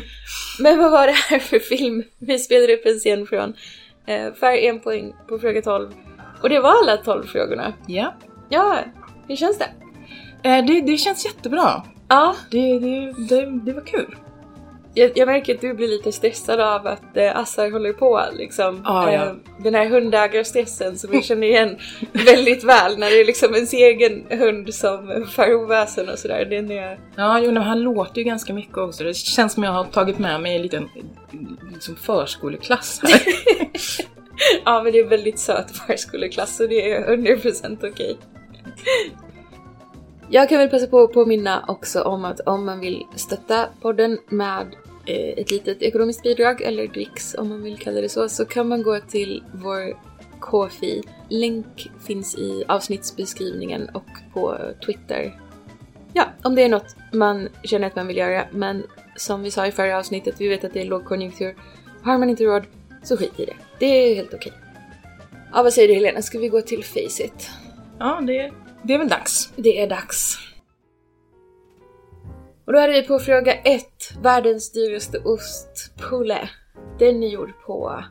Men 0.60 0.78
vad 0.78 0.92
var 0.92 1.08
det 1.08 1.14
här 1.14 1.40
för 1.40 1.60
film? 1.60 2.04
Vi 2.20 2.40
spelade 2.40 2.74
upp 2.74 2.86
en 2.86 3.00
scen 3.00 3.28
från 3.28 3.50
uh, 3.50 4.34
Färg 4.40 4.68
en 4.68 4.80
poäng 4.80 5.14
på 5.30 5.40
fråga 5.40 5.62
12. 5.62 5.92
Och 6.42 6.50
det 6.50 6.60
var 6.60 6.84
alla 6.84 6.98
12 6.98 7.28
frågorna. 7.28 7.74
Ja. 7.88 8.16
Ja, 8.50 8.80
hur 9.28 9.36
känns 9.36 9.58
det? 9.58 9.70
Eh, 10.50 10.66
det, 10.66 10.82
det 10.82 10.98
känns 10.98 11.26
jättebra. 11.26 11.84
Ja, 12.08 12.36
Det, 12.52 12.80
det, 12.80 13.14
det, 13.30 13.60
det 13.66 13.74
var 13.74 13.86
kul. 13.86 14.16
jag, 14.94 15.12
jag 15.16 15.28
märker 15.28 15.56
att 15.56 15.62
du 15.62 15.74
blir 15.74 15.88
lite 15.88 16.12
stressad 16.12 16.60
av 16.60 16.88
att 16.88 17.18
eh, 17.18 17.38
Assar 17.38 17.72
håller 17.72 17.94
på 17.94 18.22
liksom. 18.34 18.82
Ja, 18.84 19.12
ja. 19.12 19.26
Eh, 19.26 19.34
den 19.64 19.76
här 19.76 19.86
hundägarstressen 19.86 20.98
som 20.98 21.12
vi 21.12 21.22
känner 21.22 21.48
igen 21.48 21.78
väldigt 22.14 22.64
väl 22.64 22.98
när 22.98 23.10
det 23.10 23.22
är 23.22 23.26
liksom 23.26 23.56
ens 23.56 23.74
egen 23.74 24.26
hund 24.30 24.74
som 24.74 25.26
far 25.36 25.56
oväsen 25.56 26.10
och 26.10 26.20
sådär. 26.20 26.46
Den 26.46 26.72
är... 26.72 27.00
Ja, 27.16 27.40
jo, 27.40 27.60
han 27.60 27.82
låter 27.82 28.18
ju 28.18 28.24
ganska 28.24 28.54
mycket 28.54 28.78
också. 28.78 29.04
Det 29.04 29.16
känns 29.16 29.54
som 29.54 29.64
jag 29.64 29.72
har 29.72 29.84
tagit 29.84 30.20
med 30.20 30.42
mig 30.42 30.56
en 30.56 30.62
liten 30.62 30.90
liksom 31.74 31.96
förskoleklass 31.96 33.02
här. 33.04 33.22
Ja 34.66 34.84
men 34.84 34.94
det 34.94 35.00
är 35.00 35.06
väldigt 35.08 35.40
söt 35.40 35.72
förskoleklass 35.72 36.58
så 36.58 36.68
det 36.68 36.92
är 36.92 37.18
100% 37.18 37.90
okej. 37.92 38.18
Jag 40.30 40.50
kan 40.50 40.58
väl 40.58 40.70
passa 40.70 40.88
på 40.88 41.00
att 41.00 41.14
påminna 41.14 41.66
också 41.68 42.02
om 42.02 42.26
att 42.26 42.40
om 42.40 42.66
man 42.66 42.80
vill 42.80 43.06
stötta 43.16 43.70
podden 43.82 44.18
med 44.28 44.76
eh, 45.06 45.40
ett 45.40 45.52
litet 45.52 45.82
ekonomiskt 45.82 46.24
bidrag 46.24 46.62
eller 46.62 46.88
dricks 46.88 47.36
om 47.36 47.50
man 47.50 47.64
vill 47.64 47.78
kalla 47.78 48.02
det 48.02 48.10
så, 48.10 48.30
så 48.30 48.46
kan 48.46 48.68
man 48.68 48.84
gå 48.84 49.00
till 49.00 49.44
vår 49.54 49.98
Kofi. 50.40 51.04
Länk 51.30 51.92
finns 52.06 52.36
i 52.36 52.64
avsnittsbeskrivningen 52.68 53.90
och 53.94 54.10
på 54.34 54.58
Twitter. 54.86 55.40
Ja, 56.14 56.26
om 56.44 56.56
det 56.56 56.64
är 56.64 56.70
något 56.70 56.96
man 57.14 57.50
känner 57.64 57.88
att 57.88 57.96
man 57.96 58.08
vill 58.08 58.18
göra, 58.18 58.46
men 58.52 58.84
som 59.16 59.44
vi 59.44 59.52
sa 59.52 59.68
i 59.68 59.72
förra 59.72 59.98
avsnittet, 59.98 60.36
vi 60.38 60.48
vet 60.48 60.64
att 60.64 60.74
det 60.74 60.82
är 60.82 60.86
lågkonjunktur. 60.86 61.56
Har 62.04 62.18
man 62.18 62.30
inte 62.30 62.44
råd, 62.44 62.64
så 63.04 63.18
skit 63.18 63.40
i 63.40 63.46
det. 63.46 63.56
Det 63.80 63.86
är 63.86 64.16
helt 64.16 64.34
okej. 64.34 64.54
Ja, 65.54 65.64
vad 65.64 65.74
säger 65.74 65.88
du 65.88 65.94
Helena? 65.94 66.22
Ska 66.22 66.40
vi 66.40 66.50
gå 66.50 66.62
till 66.62 66.84
Faceit? 66.84 67.50
Ja, 68.00 68.22
det, 68.22 68.52
det 68.88 68.94
är 68.94 68.98
väl 68.98 69.08
dags. 69.10 69.50
Det 69.56 69.82
är 69.82 69.88
dags. 69.90 70.38
Och 72.68 72.74
då 72.74 72.80
hade 72.80 72.94
vi 72.94 73.02
på 73.04 73.20
fråga 73.20 73.54
ett 73.54 74.14
världens 74.22 74.72
dyraste 74.72 75.18
ost, 75.20 75.92
Poulet. 76.10 76.50
Den 77.00 77.24
är 77.24 77.28
gjord 77.28 77.52
på 77.66 78.04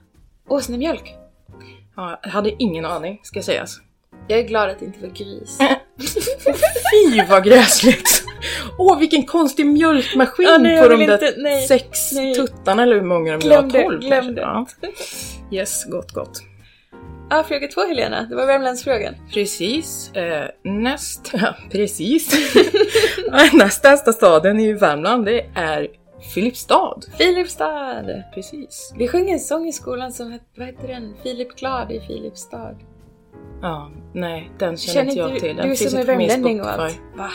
åsnemjölk. 0.48 1.14
Ja, 1.96 2.20
jag 2.22 2.30
hade 2.30 2.52
ingen 2.58 2.84
aning, 2.84 3.20
ska 3.22 3.42
sägas. 3.42 3.80
Jag 4.28 4.38
är 4.38 4.42
glad 4.42 4.70
att 4.70 4.78
det 4.78 4.84
inte 4.84 5.00
var 5.00 5.08
gris. 5.14 5.58
Fy 7.12 7.22
vad 7.30 7.44
gräsligt! 7.44 8.24
Åh, 8.78 8.98
vilken 8.98 9.26
konstig 9.26 9.66
mjölkmaskin 9.66 10.46
Ja, 10.46 10.58
nej, 10.58 10.82
på 10.82 10.88
de 10.88 11.06
där 11.06 11.14
inte- 11.14 11.34
nej, 11.40 11.66
sex 11.68 12.12
nej. 12.12 12.34
tuttarna 12.34 12.82
eller 12.82 12.94
hur 12.94 13.02
många 13.02 13.32
de 13.32 13.38
Glöm 13.38 13.68
var? 13.68 13.78
det, 13.78 13.84
12 13.84 14.00
glöm 14.00 14.36
kanske? 14.36 14.40
Ja. 14.40 14.66
Yes, 15.50 15.84
gott 15.84 16.12
gott. 16.12 16.40
Ja, 17.34 17.44
fråga 17.44 17.68
två 17.68 17.80
Helena. 17.80 18.22
Det 18.22 18.34
var 18.34 18.46
Värmlandsfrågan. 18.46 19.14
Precis. 19.32 20.12
Eh, 20.12 20.48
näst, 20.62 21.30
ja, 21.40 21.54
precis. 21.70 22.54
Nästa 23.52 23.90
äldsta 23.90 24.12
staden 24.12 24.60
i 24.60 24.72
Värmland 24.72 25.24
det 25.24 25.46
är 25.54 25.88
Filipstad. 26.34 27.00
Filipstad! 27.18 28.22
Precis. 28.34 28.92
Vi 28.98 29.08
sjöng 29.08 29.30
en 29.30 29.40
sång 29.40 29.68
i 29.68 29.72
skolan 29.72 30.12
som 30.12 30.32
hette, 30.32 30.44
vad 30.56 30.66
heter 30.66 30.88
den? 30.88 31.14
Filip 31.22 31.56
Glad 31.56 31.92
i 31.92 32.00
Filipstad. 32.00 32.74
Ja, 33.62 33.90
nej, 34.12 34.50
den 34.58 34.76
känner, 34.76 35.08
inte 35.08 35.18
jag 35.18 35.32
du, 35.32 35.40
till. 35.40 35.56
Den 35.56 35.68
du 35.68 35.76
finns 35.76 35.90
som 35.90 35.98
är 35.98 36.02
inte 36.02 36.16
min 36.16 36.28
värmlänning 36.28 36.60
och 36.60 36.68
allt? 36.70 37.00
Va? 37.16 37.30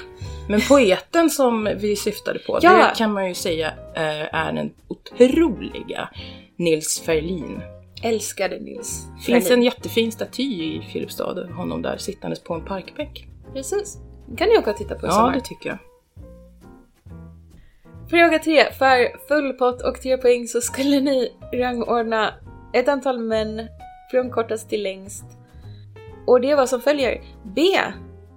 Men 0.49 0.62
poeten 0.62 1.29
som 1.29 1.69
vi 1.77 1.95
syftade 1.95 2.39
på, 2.39 2.59
Ja. 2.62 2.73
det 2.73 2.97
kan 2.97 3.13
man 3.13 3.27
ju 3.27 3.33
säga 3.33 3.67
eh, 3.95 4.35
är 4.35 4.53
den 4.53 4.71
otroliga 4.88 6.09
Nils 6.55 7.01
Ferlin. 7.05 7.62
Älskade 8.03 8.59
Nils. 8.59 9.05
finns 9.25 9.43
Ferlin. 9.47 9.59
en 9.59 9.65
jättefin 9.65 10.12
staty 10.12 10.43
i 10.43 10.81
Filipstad, 10.93 11.47
honom 11.55 11.81
där 11.81 11.97
sittandes 11.97 12.43
på 12.43 12.53
en 12.53 12.65
parkbänk. 12.65 13.27
Precis. 13.53 13.97
Kan 14.38 14.49
ni 14.49 14.57
åka 14.57 14.71
och 14.71 14.77
titta 14.77 14.95
på 14.95 15.05
i 15.05 15.09
Ja, 15.09 15.13
sommar. 15.15 15.33
det 15.33 15.41
tycker 15.41 15.69
jag. 15.69 15.77
Fråga 18.09 18.39
3. 18.39 18.71
För 18.73 19.27
full 19.27 19.53
pott 19.53 19.81
och 19.81 20.01
3 20.01 20.17
poäng 20.17 20.47
så 20.47 20.62
skulle 20.62 20.99
ni 20.99 21.33
rangordna 21.53 22.33
ett 22.73 22.88
antal 22.88 23.19
män 23.19 23.67
från 24.12 24.29
kortast 24.31 24.69
till 24.69 24.83
längst. 24.83 25.25
Och 26.27 26.41
det 26.41 26.55
var 26.55 26.65
som 26.65 26.81
följer. 26.81 27.21
B. 27.55 27.62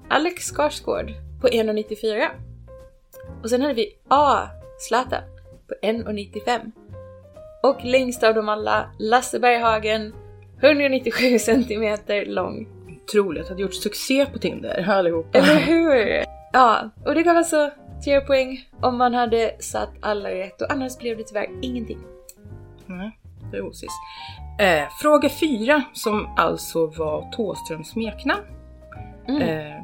Alex 0.08 0.44
Skarsgård 0.52 1.12
på 1.40 1.48
1,94. 1.48 2.26
Och 3.42 3.50
sen 3.50 3.60
hade 3.62 3.74
vi 3.74 3.96
A. 4.08 4.38
Zlatan 4.78 5.22
på 5.68 5.74
1,95. 5.86 6.72
Och 7.62 7.84
längst 7.84 8.22
av 8.22 8.34
dem 8.34 8.48
alla, 8.48 8.90
Lasse 8.98 9.38
Berghagen, 9.38 10.14
197 10.60 11.38
centimeter 11.38 12.26
lång. 12.26 12.68
Otroligt, 13.04 13.48
hade 13.48 13.62
gjort 13.62 13.74
succé 13.74 14.26
på 14.26 14.38
Tinder 14.38 14.88
allihopa. 14.90 15.38
Eller 15.38 15.56
hur? 15.56 16.24
Ja, 16.52 16.90
och 17.06 17.14
det 17.14 17.22
gav 17.22 17.36
alltså 17.36 17.70
3 18.04 18.20
poäng 18.20 18.68
om 18.80 18.98
man 18.98 19.14
hade 19.14 19.56
satt 19.60 19.90
alla 20.00 20.30
rätt 20.30 20.62
och 20.62 20.72
annars 20.72 20.98
blev 20.98 21.16
det 21.16 21.24
tyvärr 21.24 21.48
ingenting. 21.62 21.98
Nej, 22.86 23.18
det 23.50 23.56
är 23.56 23.66
osis. 23.66 23.90
Eh, 24.60 24.88
fråga 25.00 25.28
fyra, 25.28 25.82
som 25.92 26.34
alltså 26.36 26.86
var 26.86 27.32
Thåströms 27.32 27.88
smeknamn. 27.88 28.42
Mm. 29.28 29.42
Eh, 29.42 29.82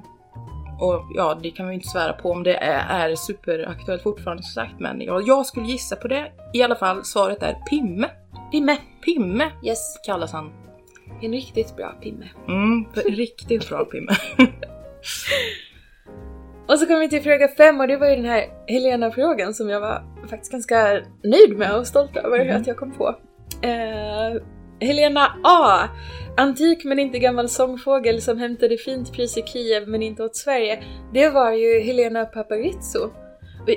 och 0.81 1.03
ja, 1.15 1.39
det 1.43 1.51
kan 1.51 1.67
ju 1.69 1.75
inte 1.75 1.89
svära 1.89 2.13
på 2.13 2.31
om 2.31 2.43
det 2.43 2.55
är, 2.57 3.11
är 3.11 3.15
superaktuellt 3.15 4.03
fortfarande 4.03 4.43
som 4.43 4.53
sagt, 4.63 4.81
men 4.81 5.01
ja, 5.01 5.21
jag 5.21 5.47
skulle 5.47 5.67
gissa 5.67 5.97
på 5.97 6.09
det. 6.09 6.33
I 6.53 6.63
alla 6.63 6.77
fall, 6.77 7.05
svaret 7.05 7.43
är 7.43 7.53
Pimme. 7.71 8.11
Pimme. 8.53 8.77
Pimme 9.05 9.51
Yes, 9.65 9.97
kallas 10.07 10.33
han. 10.33 10.51
en 11.23 11.33
riktigt 11.33 11.77
bra 11.77 11.93
Pimme. 12.03 12.29
Mm, 12.49 12.85
riktigt 13.17 13.69
bra 13.69 13.85
Pimme. 13.85 14.13
Och 16.69 16.79
så 16.79 16.87
kommer 16.87 17.01
vi 17.01 17.09
till 17.09 17.23
fråga 17.23 17.49
fem 17.49 17.81
och 17.81 17.89
det 17.89 17.97
var 17.97 18.09
ju 18.09 18.17
den 18.17 18.25
här 18.25 18.45
Helena-frågan 18.67 19.55
som 19.55 19.69
jag 19.69 19.81
var 19.81 20.03
faktiskt 20.31 20.53
ganska 20.53 21.01
nöjd 21.25 21.59
med 21.59 21.77
och 21.77 21.87
stolt 21.87 22.17
över 22.17 22.45
Mhm. 22.45 22.57
att 22.61 22.67
jag 22.67 22.77
kom 22.77 22.93
på. 22.93 23.09
Eh, 23.63 24.43
Helena 24.81 25.33
A. 25.45 25.89
Antik 26.37 26.85
men 26.85 26.99
inte 26.99 27.19
gammal 27.19 27.49
sångfågel 27.49 28.23
som 28.23 28.39
hämtade 28.39 28.77
fint 28.77 29.13
pris 29.13 29.37
i 29.39 29.43
Kiev 29.43 29.89
men 29.89 30.03
inte 30.03 30.23
åt 30.25 30.37
Sverige. 30.37 30.83
Det 31.15 31.29
var 31.31 31.53
ju 31.53 31.81
Helena 31.81 32.25
Paparizou. 32.25 33.11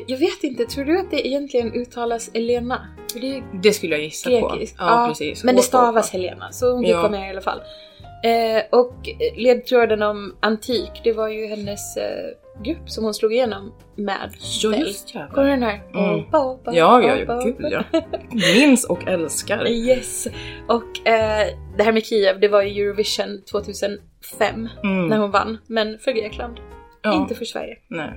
Jag 0.07 0.17
vet 0.17 0.43
inte, 0.43 0.65
tror 0.65 0.85
du 0.85 0.99
att 0.99 1.11
det 1.11 1.27
egentligen 1.27 1.73
uttalas 1.73 2.29
Elena? 2.33 2.87
Det 3.13 3.43
Det 3.63 3.73
skulle 3.73 3.95
jag 3.95 4.03
gissa 4.03 4.29
grekiskt. 4.29 4.77
på. 4.77 4.83
Ja, 4.83 5.05
precis. 5.09 5.43
Men 5.43 5.55
det 5.55 5.61
stavas. 5.61 6.11
Helena, 6.11 6.51
så 6.51 6.73
hon 6.73 6.85
Ja. 6.85 7.01
kom 7.01 7.11
med 7.11 7.27
i 7.27 7.29
alla 7.29 7.41
fall. 7.41 7.59
Eh, 8.23 8.63
och 8.79 8.93
ledtråden 9.35 10.01
om 10.01 10.35
antik, 10.39 10.91
det 11.03 11.13
var 11.13 11.27
ju 11.27 11.45
hennes 11.45 11.97
eh, 11.97 12.03
grupp 12.63 12.89
som 12.89 13.03
hon 13.03 13.13
slog 13.13 13.33
igenom 13.33 13.73
med. 13.95 14.29
Ja, 14.63 14.75
just 14.75 15.13
Kommer 15.13 15.25
jävlar. 15.25 15.43
du 15.43 15.49
den 15.49 15.63
här? 15.63 15.81
Mm. 15.93 16.19
Opa, 16.19 16.45
opa, 16.45 16.73
Ja, 16.75 17.01
ja, 17.03 17.15
ja, 17.27 17.39
gud 17.43 17.55
ja. 17.71 17.83
Minns 18.55 18.85
och 18.85 19.07
älskar. 19.07 19.67
Yes! 19.67 20.27
Och 20.67 21.07
eh, 21.07 21.47
det 21.77 21.83
här 21.83 21.91
med 21.91 22.05
Kiev, 22.05 22.39
det 22.39 22.47
var 22.47 22.61
ju 22.61 22.81
Eurovision 22.83 23.41
2005 23.51 23.99
Mm. 24.83 25.07
när 25.07 25.17
hon 25.17 25.31
vann. 25.31 25.57
Men 25.67 25.97
för 25.99 26.11
Grekland, 26.11 26.59
Ja, 27.03 27.13
inte 27.13 27.35
för 27.35 27.45
Sverige. 27.45 27.77
nej. 27.87 28.13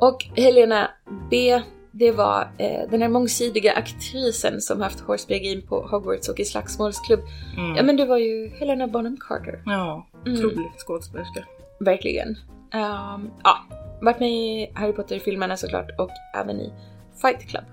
Och 0.00 0.24
Helena 0.36 0.90
B, 1.30 1.60
det 1.92 2.10
var 2.12 2.48
eh, 2.58 2.90
den 2.90 3.02
här 3.02 3.08
mångsidiga 3.08 3.72
aktrisen 3.72 4.60
som 4.60 4.80
haft 4.80 5.00
Horseback 5.00 5.42
Game 5.42 5.60
på 5.60 5.86
Hogwarts 5.90 6.28
och 6.28 6.40
i 6.40 6.44
slagsmålsklubb. 6.44 7.20
Mm. 7.56 7.76
Ja 7.76 7.82
men 7.82 7.96
det 7.96 8.04
var 8.04 8.18
ju 8.18 8.48
Helena 8.48 8.86
Bonham 8.86 9.16
Carter. 9.28 9.62
Ja, 9.66 10.06
Mm. 10.26 10.38
otrolig 10.38 10.70
skådespelerska. 10.78 11.44
Verkligen. 11.80 12.28
Um, 12.74 13.30
ja, 13.44 13.58
varit 14.02 14.20
med 14.20 14.30
i 14.30 14.70
Harry 14.74 14.92
Potter-filmerna 14.92 15.56
såklart 15.56 15.90
och 15.98 16.10
även 16.36 16.60
i 16.60 16.72
Fight 17.22 17.48
Club. 17.48 17.64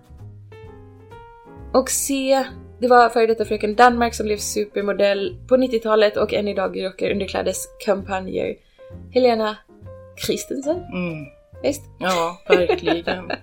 Och 1.73 1.89
C, 1.89 2.43
det 2.79 2.87
var 2.87 3.09
före 3.09 3.27
detta 3.27 3.45
fröken 3.45 3.75
Danmark 3.75 4.13
som 4.15 4.25
blev 4.25 4.37
supermodell 4.37 5.37
på 5.47 5.57
90-talet 5.57 6.17
och 6.17 6.33
än 6.33 6.47
idag 6.47 6.85
rockar 6.85 7.11
underklädeskampanjer. 7.11 8.55
Helena 9.11 9.57
Christensen, 10.25 10.75
Mm. 10.77 11.25
visst? 11.63 11.81
Ja, 11.99 12.37
verkligen. 12.47 13.31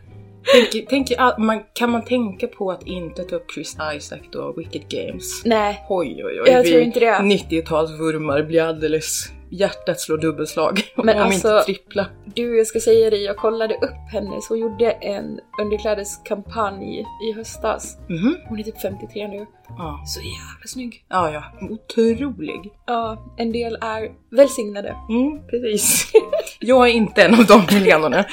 tänk, 0.53 0.89
tänk, 0.89 1.09
man, 1.39 1.63
kan 1.73 1.91
man 1.91 2.05
tänka 2.05 2.47
på 2.47 2.71
att 2.71 2.87
inte 2.87 3.25
ta 3.25 3.37
upp 3.37 3.51
Chris 3.55 3.77
Isaac 3.97 4.21
då, 4.33 4.53
Wicked 4.57 4.89
Games? 4.89 5.45
Nej, 5.45 5.85
Oj, 5.89 6.23
oj, 6.25 6.41
oj. 6.41 6.51
Jag 6.51 6.63
vi 6.63 6.71
tror 6.71 6.83
inte 6.83 7.01
det. 7.01 7.13
90-talsvurmar 7.19 8.43
blir 8.47 8.63
alldeles... 8.63 9.31
Hjärtat 9.51 10.01
slår 10.01 10.19
dubbelslag. 10.19 10.81
Men 10.97 11.17
om 11.17 11.23
alltså- 11.23 11.49
inte 11.49 11.65
trippla. 11.65 12.07
du 12.35 12.57
jag 12.59 12.67
ska 12.67 12.81
säga 12.81 13.11
det, 13.11 13.17
jag 13.17 13.37
kollade 13.37 13.75
upp 13.75 14.13
henne 14.13 14.41
så 14.41 14.55
hon 14.55 14.59
gjorde 14.61 14.91
en 14.91 15.41
underklädeskampanj 15.61 17.05
i 17.31 17.33
höstas. 17.37 17.99
Mhm. 18.09 18.37
Hon 18.49 18.59
är 18.59 18.63
typ 18.63 18.81
53 18.81 19.29
nu. 19.29 19.47
Ja. 19.69 20.03
Så 20.07 20.21
jävla 20.21 20.67
snygg. 20.67 21.05
ja, 21.09 21.31
ja. 21.31 21.45
Otrolig. 21.71 22.73
Ja, 22.87 23.35
en 23.39 23.53
del 23.53 23.79
är 23.81 24.11
välsignade. 24.37 24.97
Mm, 25.09 25.47
precis. 25.51 26.13
Jag 26.61 26.89
är 26.89 26.93
inte 26.93 27.23
en 27.23 27.35
av 27.35 27.47
de 27.47 27.61
Helenorna. 27.75 28.25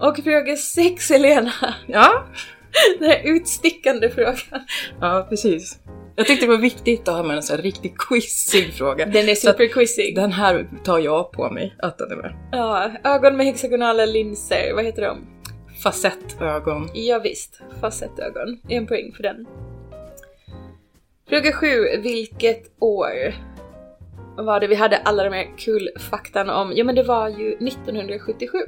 Och 0.00 0.16
fråga 0.24 0.56
6 0.56 1.10
Helena. 1.10 1.52
Ja, 1.86 2.24
Den 2.98 3.08
här 3.10 3.20
utstickande 3.24 4.10
frågan. 4.10 4.36
ja, 5.00 5.26
precis. 5.28 5.78
Jag 6.16 6.26
tyckte 6.26 6.46
det 6.46 6.50
var 6.52 6.58
viktigt 6.58 7.08
att 7.08 7.14
ha 7.14 7.22
med 7.22 7.36
en 7.36 7.42
sån 7.42 7.56
här 7.56 7.62
riktigt 7.62 7.98
quizig 7.98 8.72
fråga. 8.74 9.06
Den 9.06 9.28
är 9.28 9.34
superquizig. 9.34 10.14
Den 10.16 10.32
här 10.32 10.68
tar 10.84 10.98
jag 10.98 11.32
på 11.32 11.50
mig 11.50 11.74
att 11.78 11.98
den 11.98 12.10
är 12.12 12.16
med. 12.16 12.34
Ja, 12.52 12.90
ögon 13.04 13.36
med 13.36 13.46
hexagonala 13.46 14.04
linser, 14.04 14.74
vad 14.74 14.84
heter 14.84 15.02
de? 15.02 15.26
Facettögon. 15.82 16.88
Ja, 16.94 17.18
visst, 17.18 17.60
facettögon. 17.80 18.60
En 18.68 18.86
poäng 18.86 19.12
för 19.16 19.22
den. 19.22 19.46
Fråga 21.28 21.52
7. 21.52 21.66
Vilket 22.02 22.62
år 22.80 23.34
var 24.36 24.60
det 24.60 24.66
vi 24.66 24.74
hade 24.74 24.96
alla 24.96 25.24
de 25.24 25.32
här 25.32 25.46
kul 25.58 25.88
faktan 26.10 26.50
om? 26.50 26.72
Ja, 26.76 26.84
men 26.84 26.94
det 26.94 27.02
var 27.02 27.28
ju 27.28 27.52
1977. 27.52 28.58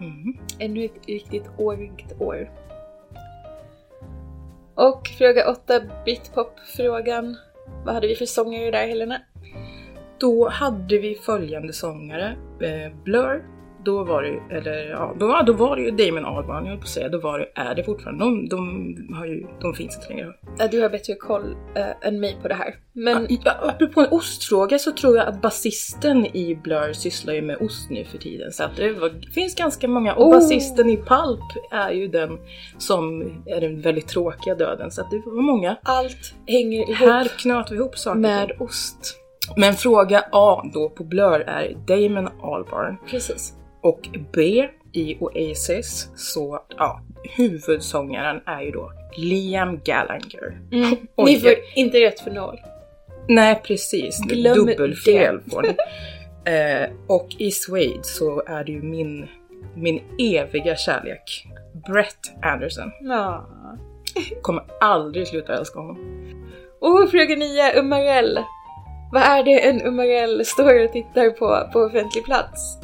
Mm. 0.00 0.36
Ännu 0.58 0.84
ett 0.84 1.06
riktigt 1.06 1.50
årigt 1.58 2.20
år. 2.20 2.50
Och 4.74 5.08
fråga 5.18 5.50
8. 5.50 5.80
Britpop-frågan. 6.04 7.36
Vad 7.84 7.94
hade 7.94 8.06
vi 8.06 8.14
för 8.14 8.26
sångare 8.26 8.70
där, 8.70 8.86
Helena? 8.86 9.20
Då 10.18 10.48
hade 10.48 10.98
vi 10.98 11.14
följande 11.14 11.72
sångare. 11.72 12.36
Eh, 12.60 12.92
Blur. 13.04 13.44
Då 13.84 14.04
var 14.04 14.22
det 14.22 14.56
eller 14.56 14.90
ja, 14.90 15.14
då, 15.18 15.40
då 15.46 15.52
var 15.52 15.76
det 15.76 15.82
ju 15.82 15.90
Damon 15.90 16.24
Albarn, 16.24 16.64
jag 16.64 16.70
höll 16.70 16.78
på 16.78 16.82
att 16.82 16.88
säga. 16.88 17.08
Då 17.08 17.18
var 17.20 17.38
det, 17.38 17.46
är 17.54 17.74
det 17.74 17.84
fortfarande. 17.84 18.24
De, 18.24 18.48
de, 18.48 19.14
har 19.14 19.26
ju, 19.26 19.46
de 19.60 19.74
finns 19.74 19.96
inte 19.96 20.08
längre. 20.08 20.26
Du 20.70 20.82
har 20.82 20.88
bättre 20.88 21.14
koll 21.14 21.56
äh, 21.76 22.08
än 22.08 22.20
mig 22.20 22.36
på 22.42 22.48
det 22.48 22.54
här. 22.54 22.74
Men 22.92 23.26
Ja, 23.44 23.52
apropå 23.62 24.00
en 24.00 24.06
ostfråga 24.10 24.78
så 24.78 24.92
tror 24.92 25.16
jag 25.16 25.26
att 25.28 25.42
basisten 25.42 26.26
i 26.26 26.58
Blur 26.62 26.92
sysslar 26.92 27.34
ju 27.34 27.42
med 27.42 27.56
ost 27.60 27.90
nu 27.90 28.04
för 28.04 28.18
tiden. 28.18 28.52
Så 28.52 28.64
att 28.64 28.76
det 28.76 28.92
var, 28.92 29.32
finns 29.34 29.54
ganska 29.54 29.88
många. 29.88 30.14
Och 30.14 30.24
Oh. 30.26 30.34
basisten 30.34 30.90
i 30.90 30.96
Pulp 30.96 31.40
är 31.72 31.90
ju 31.90 32.08
den 32.08 32.38
som 32.78 33.22
är 33.46 33.60
den 33.60 33.80
väldigt 33.80 34.08
tråkiga 34.08 34.54
döden. 34.54 34.90
Så 34.90 35.00
att 35.00 35.10
det 35.10 35.22
var 35.26 35.42
många. 35.42 35.76
allt 35.82 36.34
hänger 36.46 36.78
ihop 36.90 36.96
Här 36.96 37.28
knöt 37.38 37.70
vi 37.70 37.76
ihop 37.76 37.98
saker. 37.98 38.18
med 38.20 38.52
ost. 38.58 39.20
Men 39.56 39.74
fråga 39.74 40.24
A 40.32 40.62
då 40.74 40.88
på 40.88 41.04
Blur 41.04 41.40
är 41.46 41.74
Damon 41.86 42.28
Albarn. 42.42 42.96
Precis. 43.10 43.52
Och 43.84 44.08
B 44.32 44.68
i 44.92 45.16
Oasis 45.20 46.08
så, 46.16 46.60
ja, 46.76 47.00
huvudsångaren 47.36 48.40
är 48.46 48.62
ju 48.62 48.70
då 48.70 48.92
Liam 49.16 49.80
Gallagher. 49.84 50.58
Mm. 50.72 50.96
Ni 51.26 51.40
får 51.40 51.52
inte 51.74 52.00
rätt 52.00 52.20
för 52.20 52.30
noll. 52.30 52.60
Nej 53.28 53.60
precis, 53.64 54.20
Glöm 54.20 54.54
dubbelfel 54.54 55.40
får 55.50 55.62
ni. 55.62 55.76
Eh, 56.46 56.90
och 57.06 57.28
i 57.38 57.50
Suede 57.50 58.02
så 58.02 58.42
är 58.46 58.64
det 58.64 58.72
ju 58.72 58.82
min, 58.82 59.28
min 59.74 60.02
eviga 60.18 60.76
kärlek. 60.76 61.46
Brett 61.86 62.32
Anderson. 62.42 62.90
Ja. 63.00 63.48
Kommer 64.42 64.64
aldrig 64.80 65.28
sluta 65.28 65.58
älska 65.58 65.78
honom. 65.78 65.98
Och 66.80 67.10
fråga 67.10 67.36
9, 67.36 67.80
Umarell. 67.80 68.38
Vad 69.12 69.22
är 69.22 69.44
det 69.44 69.68
en 69.68 69.82
Umarell 69.82 70.44
står 70.44 70.84
och 70.84 70.92
tittar 70.92 71.30
på 71.30 71.70
på 71.72 71.80
offentlig 71.80 72.24
plats? 72.24 72.78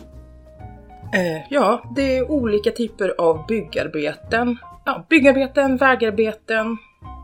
Eh, 1.14 1.42
ja, 1.50 1.82
det 1.96 2.16
är 2.16 2.30
olika 2.30 2.70
typer 2.70 3.14
av 3.18 3.46
byggarbeten. 3.46 4.58
Ja, 4.84 5.06
byggarbeten, 5.08 5.76
vägarbeten, 5.76 6.76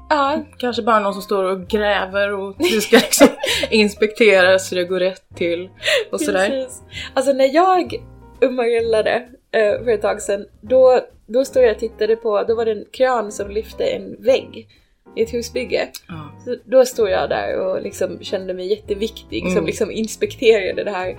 Ja, 0.09 0.43
kanske 0.59 0.83
bara 0.83 1.01
någon 1.01 1.13
som 1.13 1.23
står 1.23 1.45
och 1.45 1.69
gräver 1.69 2.33
och 2.35 2.55
du 2.59 2.81
ska 2.81 2.97
liksom 2.97 3.27
inspektera 3.71 4.59
så 4.59 4.75
det 4.75 4.85
går 4.85 5.01
rätt 5.01 5.23
till 5.37 5.71
och 6.13 6.21
sådär. 6.21 6.49
precis. 6.51 6.83
Alltså 7.15 7.33
när 7.33 7.55
jag 7.55 7.95
umarellade 8.41 9.29
eh, 9.53 9.85
för 9.85 9.89
ett 9.89 10.03
tag 10.03 10.23
sedan, 10.23 10.47
då, 10.61 11.01
då 11.27 11.45
stod 11.45 11.63
jag 11.63 11.71
och 11.71 11.79
tittade 11.79 12.17
på, 12.17 12.43
då 12.43 12.55
var 12.55 12.65
det 12.65 12.73
en 12.73 12.85
kran 12.93 13.33
som 13.33 13.51
lyfte 13.51 13.85
en 13.85 14.17
vägg 14.25 14.69
i 15.17 15.23
ett 15.23 15.35
husbygge. 15.35 15.89
Ja. 16.09 16.31
Så 16.45 16.57
då 16.65 16.85
stod 16.85 17.11
jag 17.11 17.29
där 17.29 17.61
och 17.61 17.83
liksom 17.83 18.19
kände 18.23 18.55
mig 18.55 18.67
jätteviktig 18.71 19.43
som 19.43 19.53
Mm. 19.53 19.67
liksom 19.67 19.91
inspekterade 19.91 20.85
det 20.85 20.91
här 20.91 21.17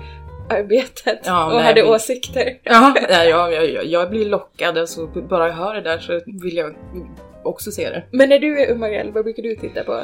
arbetet 0.50 1.20
Ja, 1.26 1.54
och 1.54 1.60
hade 1.62 1.82
vi- 1.84 1.90
åsikter. 1.90 2.58
Ja, 2.64 2.94
nej, 3.10 3.30
jag, 3.30 3.54
jag, 3.54 3.86
jag, 3.86 4.10
blir 4.10 4.26
lockad, 4.30 4.78
alltså 4.78 5.08
bara 5.08 5.48
jag 5.48 5.54
hör 5.54 5.74
det 5.76 5.82
där 5.82 5.98
så 6.00 6.20
vill 6.44 6.58
jag 6.58 6.76
också 7.44 7.72
se 7.72 7.90
det. 7.90 8.04
Men 8.12 8.30
när 8.30 8.40
du 8.40 8.60
är 8.62 8.72
Umarell, 8.72 9.12
vad 9.12 9.24
brukar 9.24 9.44
du 9.44 9.56
titta 9.56 9.84
på? 9.84 10.02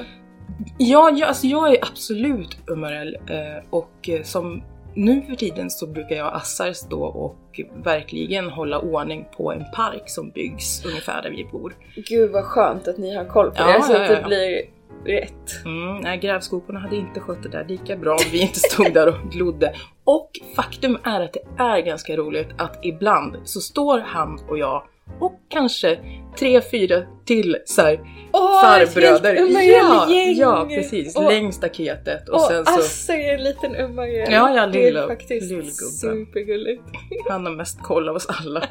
Ja, 0.77 1.09
jag, 1.15 1.27
alltså 1.27 1.47
jag 1.47 1.71
är 1.73 1.77
absolut 1.81 2.57
Umarell 2.67 3.15
eh, 3.15 3.63
och 3.69 4.09
eh, 4.09 4.21
som 4.23 4.63
nu 4.95 5.21
för 5.21 5.35
tiden 5.35 5.69
så 5.69 5.87
brukar 5.87 6.15
jag 6.15 6.33
assar 6.33 6.73
stå 6.73 7.03
och 7.03 7.59
verkligen 7.83 8.49
hålla 8.49 8.79
ordning 8.79 9.25
på 9.37 9.51
en 9.51 9.63
park 9.75 10.03
som 10.05 10.29
byggs 10.29 10.85
ungefär 10.85 11.21
där 11.21 11.29
vi 11.29 11.45
bor. 11.51 11.75
Gud 11.95 12.31
vad 12.31 12.43
skönt 12.43 12.87
att 12.87 12.97
ni 12.97 13.15
har 13.15 13.25
koll 13.25 13.51
på 13.51 13.55
Ja, 13.57 13.77
det 13.77 13.83
så 13.83 13.93
ja, 13.93 14.03
att 14.03 14.09
ja, 14.09 14.15
det 14.15 14.21
ja. 14.21 14.27
blir 14.27 14.61
rätt. 15.05 15.65
Mm, 15.65 15.97
nej, 15.97 16.17
grävskoporna 16.17 16.79
hade 16.79 16.95
inte 16.95 17.19
skött 17.19 17.43
det 17.43 17.49
där 17.49 17.65
lika 17.67 17.95
bra 17.97 18.11
om 18.11 18.31
vi 18.31 18.41
inte 18.41 18.59
stod 18.59 18.93
där 18.93 19.07
och 19.07 19.31
glodde. 19.31 19.73
Och 20.03 20.29
faktum 20.55 20.97
är 21.03 21.21
att 21.21 21.33
det 21.33 21.63
är 21.63 21.79
ganska 21.79 22.17
roligt 22.17 22.47
att 22.57 22.79
ibland 22.85 23.35
så 23.43 23.61
står 23.61 23.99
han 23.99 24.39
och 24.49 24.57
jag 24.57 24.83
och 25.19 25.39
kanske 25.49 25.99
tre, 26.39 26.61
fyra 26.61 27.01
till 27.25 27.57
så 27.65 27.81
här 27.81 27.99
Åh, 28.33 28.61
farbröder. 28.61 29.35
Ja, 29.69 30.09
ja, 30.09 30.65
precis. 30.69 31.15
Och, 31.17 31.23
Längs 31.23 31.55
staketet 31.55 32.29
och 32.29 32.35
och 32.35 32.41
sen 32.41 32.65
så 32.65 32.79
Assar 32.79 33.13
är 33.13 33.33
en 33.33 33.43
liten 33.43 33.75
Umarell. 33.75 34.31
Ja, 34.31 34.55
ja, 34.55 34.67
Det 34.67 34.85
lilla- 34.85 35.03
är 35.03 35.07
faktiskt 35.07 35.49
lillgubben. 35.51 35.73
supergulligt. 35.73 36.83
han 37.29 37.45
har 37.45 37.53
mest 37.53 37.81
koll 37.81 38.09
av 38.09 38.15
oss 38.15 38.27
alla. 38.29 38.63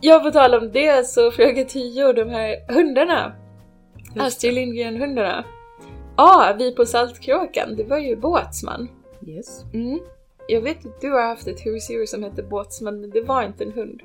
Ja, 0.00 0.18
på 0.18 0.30
tal 0.30 0.54
om 0.54 0.72
det 0.72 1.06
så 1.06 1.30
fråga 1.30 1.64
10, 1.64 2.12
de 2.12 2.28
här 2.30 2.72
hundarna. 2.74 3.32
Astrid 4.18 4.54
Lindgren-hundarna. 4.54 5.44
Ja, 6.16 6.54
vi 6.58 6.74
på 6.74 6.86
Saltkråkan, 6.86 7.76
det 7.76 7.84
var 7.84 7.98
ju 7.98 8.16
Båtsman. 8.16 8.88
Yes. 9.26 9.64
Mm. 9.74 10.00
Jag 10.48 10.60
vet 10.60 10.86
att 10.86 11.00
du 11.00 11.10
har 11.10 11.22
haft 11.22 11.46
ett 11.48 11.66
husdjur 11.66 12.06
som 12.06 12.22
hette 12.22 12.42
Båtsman, 12.42 13.00
men 13.00 13.10
det 13.10 13.20
var 13.20 13.42
inte 13.42 13.64
en 13.64 13.72
hund. 13.72 14.00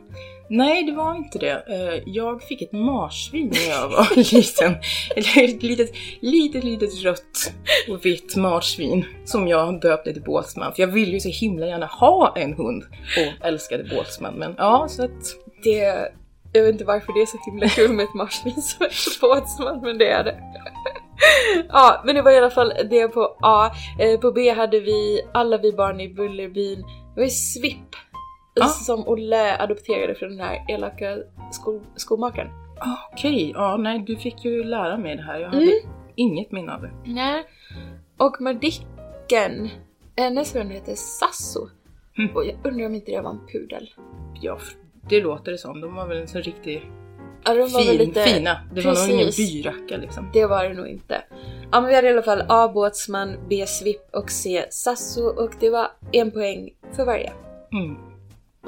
Nej, 0.50 0.84
det 0.84 0.92
var 0.92 1.16
inte 1.16 1.40
det. 1.40 1.52
Eh, 1.68 2.04
Jag 2.06 2.44
fick 2.44 2.62
ett 2.62 2.72
marsvin 2.72 3.48
när 3.54 3.70
jag 3.70 3.90
var 3.90 4.16
liten. 4.36 4.76
Ett 5.16 5.64
litet, 5.64 5.92
litet, 6.20 6.64
litet 6.64 7.04
rött 7.04 7.54
och 7.90 8.06
vitt 8.06 8.36
marsvin 8.36 9.06
som 9.26 9.48
jag 9.48 9.82
döpte 9.82 10.14
till 10.14 10.24
Båtsman. 10.24 10.74
För 10.74 10.82
jag 10.82 10.88
ville 10.88 11.12
ju 11.12 11.20
så 11.20 11.30
himla 11.30 11.68
gärna 11.68 11.86
ha 11.86 12.34
en 12.38 12.54
hund 12.54 12.84
och 13.18 13.46
älskade 13.48 13.84
Båtsman. 13.84 14.34
Men 14.34 14.56
ja, 14.58 14.88
så 14.90 15.04
att... 15.04 15.12
Det... 15.64 16.12
Jag 16.56 16.64
vet 16.64 16.72
inte 16.72 16.86
varför 16.86 17.14
det 17.14 17.22
är 17.22 17.26
så 17.26 17.38
himla 17.46 17.68
kul 17.68 17.92
med 17.94 18.04
ett 18.04 18.14
marsvin 18.14 18.62
som 18.62 18.84
heter 18.86 19.22
Båtsman, 19.22 19.82
men 19.82 19.98
det 19.98 20.10
är 20.10 20.24
det. 20.24 20.40
ja, 21.70 22.02
men 22.06 22.16
det 22.16 22.22
var 22.22 22.32
i 22.32 22.38
alla 22.38 22.50
fall 22.50 22.74
det 22.90 23.08
på 23.08 23.38
A. 23.42 23.72
Eh, 24.00 24.20
På 24.20 24.32
B 24.32 24.50
hade 24.54 24.80
vi 24.80 25.22
alla 25.34 25.58
vi 25.58 25.72
barn 25.74 26.00
i 26.02 26.10
Bullerbyn. 26.14 26.82
Det 26.82 27.20
var 27.20 27.24
ju 27.24 27.30
Svipp 27.30 27.96
Ja. 28.58 28.66
som 28.68 29.08
Olle 29.08 29.58
adopterade 29.58 30.16
från 30.16 30.30
den 30.30 30.40
här 30.40 30.66
elaka 30.68 31.18
sko 31.52 31.82
skomakaren. 31.96 32.48
ah, 32.80 33.10
Okej, 33.14 33.52
ja 33.56 33.78
nej 33.78 34.00
du 34.00 34.16
fick 34.16 34.46
ju 34.46 34.64
lära 34.64 34.98
mig 34.98 35.16
det 35.16 35.24
här. 35.24 35.40
Jag 35.40 35.50
hade 35.50 35.62
Mm. 35.64 35.76
inget 36.16 36.52
minne 36.52 36.74
av 36.76 36.82
det. 36.82 36.92
Nej. 37.06 37.44
Och 38.18 38.42
Madicken, 38.42 39.70
hennes 40.18 40.56
hund 40.56 40.72
heter 40.72 40.96
Sasso. 40.96 41.68
Mm. 42.18 42.36
Och 42.36 42.46
jag 42.46 42.56
undrar 42.64 42.86
om 42.86 42.96
inte 42.96 43.12
det 43.12 43.22
var 43.22 43.30
en 43.30 43.48
pudel. 43.54 43.90
Ja, 44.42 44.58
det 45.10 45.22
låter 45.22 45.52
det 45.52 45.58
som. 45.58 45.82
De 45.82 45.96
var 45.96 46.08
väl 46.08 46.18
en 46.18 46.28
sån 46.28 46.42
riktig 46.42 46.92
Ja, 47.48 47.54
de 47.54 47.60
var 47.60 47.82
fin, 47.82 47.98
lite... 47.98 48.24
fina. 48.24 48.58
Det 48.74 48.82
var 48.82 48.94
nog 48.94 49.10
ingen 49.10 49.26
Precis. 49.26 49.64
byracka 49.64 49.98
liksom. 49.98 50.30
Det 50.34 50.46
var 50.46 50.64
det 50.64 50.74
nog 50.74 50.88
inte. 50.88 51.22
Ja 51.72 51.82
men 51.82 51.90
vi 51.90 51.96
hade 51.96 52.08
i 52.08 52.12
alla 52.12 52.22
fall 52.22 52.44
A. 52.50 52.72
Båtsman, 52.74 53.36
B. 53.50 53.66
Svipp 53.68 54.16
och 54.16 54.32
C. 54.32 54.66
Sasso 54.70 55.22
och 55.24 55.52
det 55.60 55.70
var 55.70 55.88
en 56.12 56.32
poäng 56.32 56.70
för 56.96 57.06
varje. 57.06 57.32
Mm. 57.74 57.96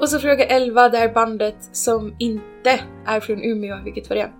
Och 0.00 0.08
så 0.08 0.18
fråga 0.18 0.44
11, 0.44 0.88
det 0.88 0.98
här 0.98 1.08
bandet 1.08 1.56
som 1.72 2.14
inte 2.18 2.80
är 3.06 3.20
från 3.20 3.42
Umeå, 3.44 3.76
vilket 3.84 4.08
var 4.08 4.16
det? 4.16 4.30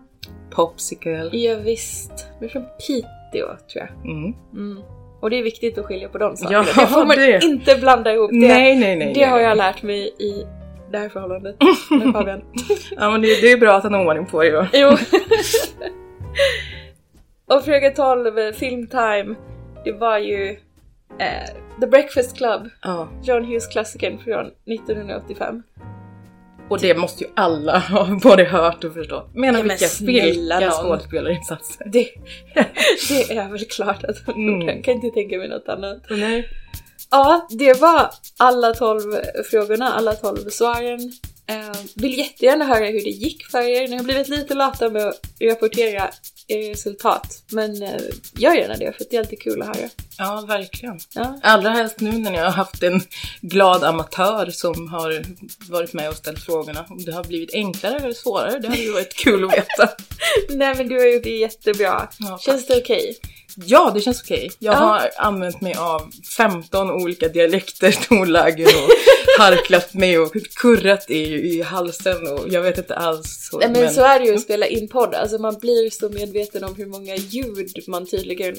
Popsicle. 0.50 1.30
Ja, 1.32 1.56
visst. 1.56 2.26
De 2.38 2.44
är 2.44 2.48
från 2.48 2.64
Piteå, 2.86 3.46
tror 3.72 3.86
jag. 3.86 3.90
Mm. 4.10 4.34
Mm. 4.52 4.82
Och 5.20 5.30
det 5.30 5.38
är 5.38 5.42
viktigt 5.42 5.78
att 5.78 5.86
skilja 5.86 6.08
på 6.08 6.18
de 6.18 6.36
sakerna. 6.36 6.64
Ja, 6.76 6.82
det 6.82 6.86
får 6.86 7.04
man 7.06 7.16
det. 7.16 7.44
inte 7.44 7.76
blanda 7.76 8.12
ihop. 8.14 8.30
Det, 8.30 8.36
Nej, 8.36 8.76
nej, 8.76 8.96
nej. 8.96 9.14
det 9.14 9.24
har 9.24 9.40
jag 9.40 9.56
lärt 9.56 9.82
mig 9.82 10.14
i 10.18 10.46
det 10.92 10.98
här 10.98 11.08
förhållandet 11.08 11.56
med 11.90 12.12
Fabian. 12.12 12.42
Ja 12.96 13.10
men 13.10 13.22
det, 13.22 13.40
det 13.40 13.52
är 13.52 13.56
bra 13.58 13.72
att 13.76 13.82
han 13.82 13.94
har 13.94 14.06
ordning 14.06 14.26
på 14.26 14.42
det 14.42 14.50
då. 14.50 14.66
Jo. 14.72 14.88
och 17.56 17.64
fråga 17.64 17.90
12, 17.90 18.52
Filmtime. 18.52 19.34
Det 19.84 19.92
var 19.92 20.18
ju 20.18 20.50
eh, 21.18 21.80
The 21.80 21.86
Breakfast 21.86 22.36
Club, 22.36 22.68
Ja. 22.82 23.08
John 23.22 23.44
Hughes-klassikern 23.44 24.18
från 24.18 24.46
1985. 24.46 25.62
Och 26.70 26.78
det 26.80 26.94
måste 26.94 27.24
ju 27.24 27.30
alla 27.36 27.78
ha 27.90 28.18
både 28.22 28.44
hört 28.44 28.84
och 28.84 28.94
förstått. 28.94 29.34
Menar 29.34 29.58
Ja, 29.58 29.64
men 29.64 29.68
vilka, 29.68 29.86
snälla 29.86 30.58
vilka 30.58 30.70
skådespelarinsatser. 30.70 31.86
Det, 31.86 32.08
det 33.08 33.36
är 33.36 33.48
väl 33.48 33.58
klart 33.64 34.04
att 34.04 34.28
Mm. 34.28 34.60
Jag 34.68 34.84
kan 34.84 34.94
inte 34.94 35.10
tänka 35.10 35.38
mig 35.38 35.48
något 35.48 35.68
annat. 35.68 35.98
Nej. 36.10 36.48
Ja, 37.10 37.46
det 37.50 37.80
var 37.80 38.10
alla 38.36 38.74
12 38.74 39.14
frågorna, 39.50 39.92
alla 39.92 40.14
12 40.14 40.50
svaren. 40.50 41.12
Eh, 41.46 41.76
vill 41.94 42.18
jättegärna 42.18 42.64
höra 42.64 42.86
hur 42.86 43.04
det 43.04 43.10
gick 43.10 43.46
för 43.46 43.62
er. 43.62 43.88
Ni 43.88 43.96
har 43.96 44.04
blivit 44.04 44.28
lite 44.28 44.54
lata 44.54 44.90
med 44.90 45.06
att 45.06 45.20
rapportera 45.40 46.10
er 46.48 46.70
resultat. 46.70 47.42
Men 47.48 47.82
eh, 47.82 48.00
gör 48.34 48.54
gärna 48.54 48.74
det 48.76 48.96
för 48.96 49.04
det 49.10 49.16
är 49.16 49.20
alltid 49.20 49.40
kul 49.42 49.62
att 49.62 49.76
höra. 49.76 49.88
Ja, 50.18 50.44
verkligen. 50.48 51.00
Ja. 51.14 51.40
Allra 51.42 51.70
helst 51.70 52.00
nu 52.00 52.12
när 52.12 52.30
ni 52.30 52.38
har 52.38 52.50
haft 52.50 52.82
en 52.82 53.00
glad 53.40 53.84
amatör 53.84 54.50
som 54.50 54.88
har 54.88 55.24
varit 55.70 55.92
med 55.92 56.08
och 56.08 56.16
ställt 56.16 56.44
frågorna. 56.44 56.86
Om 56.88 57.04
det 57.04 57.12
har 57.12 57.24
blivit 57.24 57.54
enklare 57.54 57.96
eller 57.96 58.12
svårare, 58.12 58.58
det 58.58 58.68
hade 58.68 58.80
ju 58.80 58.92
varit 58.92 59.14
kul 59.14 59.44
att 59.44 59.52
veta. 59.52 59.88
Nej 60.48 60.74
men 60.76 60.88
du 60.88 60.98
har 60.98 61.06
gjort 61.06 61.22
det 61.22 61.36
jättebra. 61.36 62.08
Ja. 62.18 62.38
Känns 62.38 62.66
det 62.66 62.76
okej? 62.78 63.18
Ja, 63.66 63.90
det 63.94 64.00
känns 64.00 64.22
okej. 64.22 64.50
Jag 64.58 64.74
Ja. 64.74 64.78
har 64.78 65.10
använt 65.16 65.60
mig 65.60 65.74
av 65.74 66.10
15 66.36 66.90
olika 66.90 67.28
dialekter, 67.28 67.92
tonlägen 68.08 68.66
och 68.66 68.90
harklat 69.44 69.94
mig 69.94 70.18
och 70.18 70.32
kurrat 70.56 71.10
i, 71.10 71.22
i 71.22 71.62
halsen 71.62 72.26
och 72.26 72.48
jag 72.48 72.62
vet 72.62 72.78
inte 72.78 72.94
alls. 72.96 73.48
Så, 73.50 73.58
Nej 73.58 73.70
men 73.70 73.94
så 73.94 74.00
är 74.02 74.20
det 74.20 74.26
ju 74.26 74.34
att 74.34 74.40
spela 74.40 74.66
in 74.66 74.88
podd. 74.88 75.14
Alltså 75.14 75.38
man 75.38 75.58
blir 75.58 75.90
så 75.90 76.08
medveten 76.08 76.64
om 76.64 76.74
hur 76.74 76.86
många 76.86 77.16
ljud 77.16 77.72
man 77.86 78.06
tydligen 78.06 78.56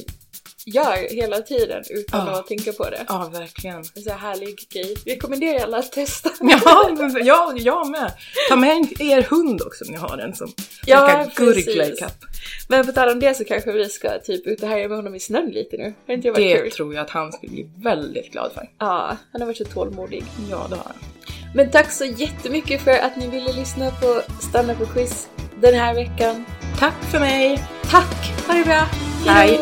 gör 0.76 1.16
hela 1.16 1.38
tiden 1.42 1.84
utan 1.90 2.28
Ja. 2.28 2.40
att 2.40 2.48
tänka 2.48 2.74
på 2.74 2.84
det. 2.90 3.06
Ja, 3.08 3.30
verkligen. 3.34 3.78
En 3.78 4.02
så 4.04 4.10
här 4.10 4.18
härlig 4.18 4.56
grej. 4.74 4.96
Rekommenderar 5.06 5.64
alla 5.64 5.78
att 5.78 5.92
testa. 5.92 6.30
Ja, 6.42 6.90
ja, 7.22 7.54
jag 7.58 7.90
med. 7.90 8.12
Ta 8.50 8.56
med 8.56 9.02
er 9.02 9.22
hund 9.22 9.62
också 9.62 9.86
om 9.86 9.92
ni 9.92 9.98
har 9.98 10.18
en 10.18 10.36
som 10.36 10.52
Ja, 10.86 11.02
verkar 11.06 11.32
gurgla 11.36 11.86
ikapp. 11.86 12.14
Men 12.68 12.86
på 12.86 12.92
tal 12.92 13.10
om 13.10 13.20
det 13.20 13.38
så 13.38 13.44
kanske 13.46 13.72
vi 13.72 13.90
ska 13.90 14.20
typ 14.20 14.48
ut 14.48 14.64
och 14.64 14.70
härja 14.70 14.88
med 14.88 14.98
honom 14.98 15.16
i 15.16 15.20
snön 15.20 15.50
lite 15.50 15.78
nu. 15.78 15.94
Har 16.08 16.14
inte 16.14 16.28
det 16.28 16.32
varit 16.32 16.56
Det 16.56 16.62
kul? 16.62 16.72
tror 16.72 16.94
jag 16.94 17.02
att 17.02 17.10
han 17.10 17.32
skulle 17.32 17.52
bli 17.52 17.70
väldigt 17.78 18.32
glad 18.32 18.52
för. 18.54 18.70
Ja, 18.80 19.18
han 19.32 19.42
har 19.42 19.46
varit 19.46 19.58
så 19.58 19.66
tålmodig. 19.66 20.24
Ja, 20.52 20.66
det 20.70 20.76
har 20.76 20.84
han. 20.84 20.96
Men 21.56 21.72
tack 21.72 21.92
så 21.92 22.06
jättemycket 22.06 22.82
för 22.82 22.92
att 22.92 23.16
ni 23.18 23.28
ville 23.28 23.54
lyssna 23.54 23.92
på 23.92 24.22
Stanna 24.50 24.76
på 24.76 24.86
quiz 24.86 25.28
den 25.62 25.74
här 25.76 25.96
veckan. 25.96 26.46
Tack 26.80 27.04
för 27.12 27.20
mig! 27.20 27.64
Tack! 27.92 28.32
Ha 28.48 28.54
det 28.54 28.64
bra! 28.64 28.88
Hej. 29.26 29.60